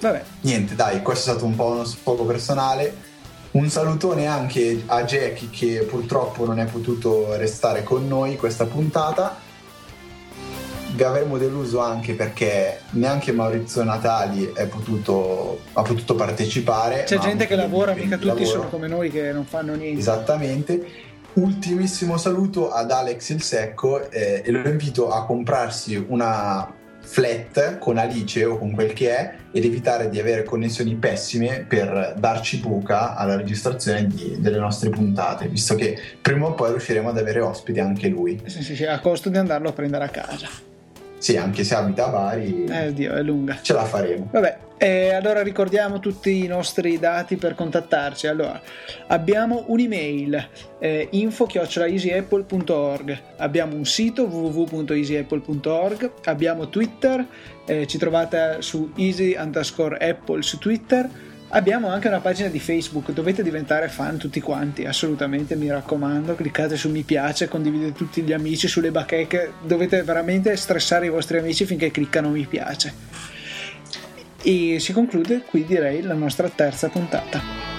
Vabbè. 0.00 0.22
Niente, 0.42 0.74
dai, 0.74 1.00
questo 1.00 1.30
è 1.30 1.32
stato 1.32 1.46
un 1.46 1.54
po' 1.54 1.66
uno 1.66 1.84
sfogo 1.84 2.24
personale. 2.24 3.10
Un 3.52 3.68
salutone 3.68 4.26
anche 4.26 4.82
a 4.86 5.04
Jackie 5.04 5.50
che 5.50 5.86
purtroppo 5.88 6.46
non 6.46 6.58
è 6.58 6.64
potuto 6.64 7.36
restare 7.36 7.82
con 7.82 8.08
noi 8.08 8.36
questa 8.36 8.64
puntata 8.64 9.41
vi 10.94 11.02
avremo 11.02 11.38
deluso 11.38 11.80
anche 11.80 12.14
perché 12.14 12.80
neanche 12.90 13.32
Maurizio 13.32 13.82
Natali 13.82 14.52
potuto, 14.68 15.60
ha 15.72 15.82
potuto 15.82 16.14
partecipare. 16.14 17.04
C'è 17.04 17.18
gente 17.18 17.46
che 17.46 17.56
lavora, 17.56 17.94
mica 17.94 18.16
tutti 18.16 18.26
lavoro. 18.26 18.46
sono 18.46 18.68
come 18.68 18.88
noi 18.88 19.10
che 19.10 19.32
non 19.32 19.44
fanno 19.44 19.74
niente. 19.74 20.00
Esattamente. 20.00 21.10
Ultimissimo 21.34 22.18
saluto 22.18 22.70
ad 22.70 22.90
Alex 22.90 23.30
il 23.30 23.42
Secco 23.42 24.10
eh, 24.10 24.42
e 24.44 24.50
lo 24.50 24.68
invito 24.68 25.10
a 25.10 25.24
comprarsi 25.24 26.04
una 26.08 26.80
flat 27.04 27.78
con 27.78 27.98
Alice 27.98 28.44
o 28.44 28.58
con 28.58 28.72
quel 28.72 28.92
che 28.92 29.16
è 29.16 29.34
ed 29.50 29.64
evitare 29.64 30.08
di 30.08 30.20
avere 30.20 30.44
connessioni 30.44 30.94
pessime 30.94 31.64
per 31.66 32.14
darci 32.18 32.58
buca 32.58 33.16
alla 33.16 33.36
registrazione 33.36 34.06
di, 34.06 34.36
delle 34.38 34.58
nostre 34.58 34.90
puntate, 34.90 35.48
visto 35.48 35.74
che 35.74 35.98
prima 36.20 36.46
o 36.46 36.54
poi 36.54 36.70
riusciremo 36.70 37.08
ad 37.08 37.18
avere 37.18 37.40
ospiti 37.40 37.80
anche 37.80 38.08
lui. 38.08 38.40
Sì, 38.46 38.62
sì, 38.62 38.76
sì, 38.76 38.84
a 38.84 39.00
costo 39.00 39.30
di 39.30 39.38
andarlo 39.38 39.70
a 39.70 39.72
prendere 39.72 40.04
a 40.04 40.08
casa. 40.08 40.70
Sì, 41.22 41.36
anche 41.36 41.62
se 41.62 41.76
abita 41.76 42.06
a 42.06 42.08
Bari. 42.08 42.64
Eh, 42.64 42.88
oddio, 42.88 43.12
è 43.12 43.22
lunga. 43.22 43.56
Ce 43.62 43.72
la 43.72 43.84
faremo. 43.84 44.26
Vabbè, 44.32 44.58
eh, 44.76 45.12
allora 45.12 45.40
ricordiamo 45.40 46.00
tutti 46.00 46.42
i 46.42 46.48
nostri 46.48 46.98
dati 46.98 47.36
per 47.36 47.54
contattarci. 47.54 48.26
Allora, 48.26 48.60
abbiamo 49.06 49.62
un'email 49.68 50.48
eh, 50.80 51.06
info-easyapple.org, 51.12 53.20
abbiamo 53.36 53.76
un 53.76 53.84
sito 53.84 54.24
www.easyapple.org, 54.24 56.10
abbiamo 56.24 56.68
Twitter, 56.68 57.24
eh, 57.66 57.86
ci 57.86 57.98
trovate 57.98 58.56
su 58.58 58.90
easy 58.96 59.36
underscore 59.38 59.98
apple 59.98 60.42
su 60.42 60.58
Twitter, 60.58 61.08
Abbiamo 61.54 61.88
anche 61.88 62.08
una 62.08 62.20
pagina 62.20 62.48
di 62.48 62.58
Facebook, 62.58 63.10
dovete 63.10 63.42
diventare 63.42 63.88
fan 63.88 64.16
tutti 64.16 64.40
quanti, 64.40 64.86
assolutamente 64.86 65.54
mi 65.54 65.70
raccomando, 65.70 66.34
cliccate 66.34 66.78
su 66.78 66.88
mi 66.88 67.02
piace, 67.02 67.46
condividete 67.46 67.92
tutti 67.92 68.22
gli 68.22 68.32
amici 68.32 68.68
sulle 68.68 68.90
bacheche, 68.90 69.52
dovete 69.62 70.02
veramente 70.02 70.56
stressare 70.56 71.06
i 71.06 71.10
vostri 71.10 71.36
amici 71.36 71.66
finché 71.66 71.90
cliccano 71.90 72.30
mi 72.30 72.46
piace. 72.46 72.94
E 74.40 74.78
si 74.80 74.94
conclude 74.94 75.42
qui 75.42 75.66
direi 75.66 76.00
la 76.00 76.14
nostra 76.14 76.48
terza 76.48 76.88
puntata. 76.88 77.71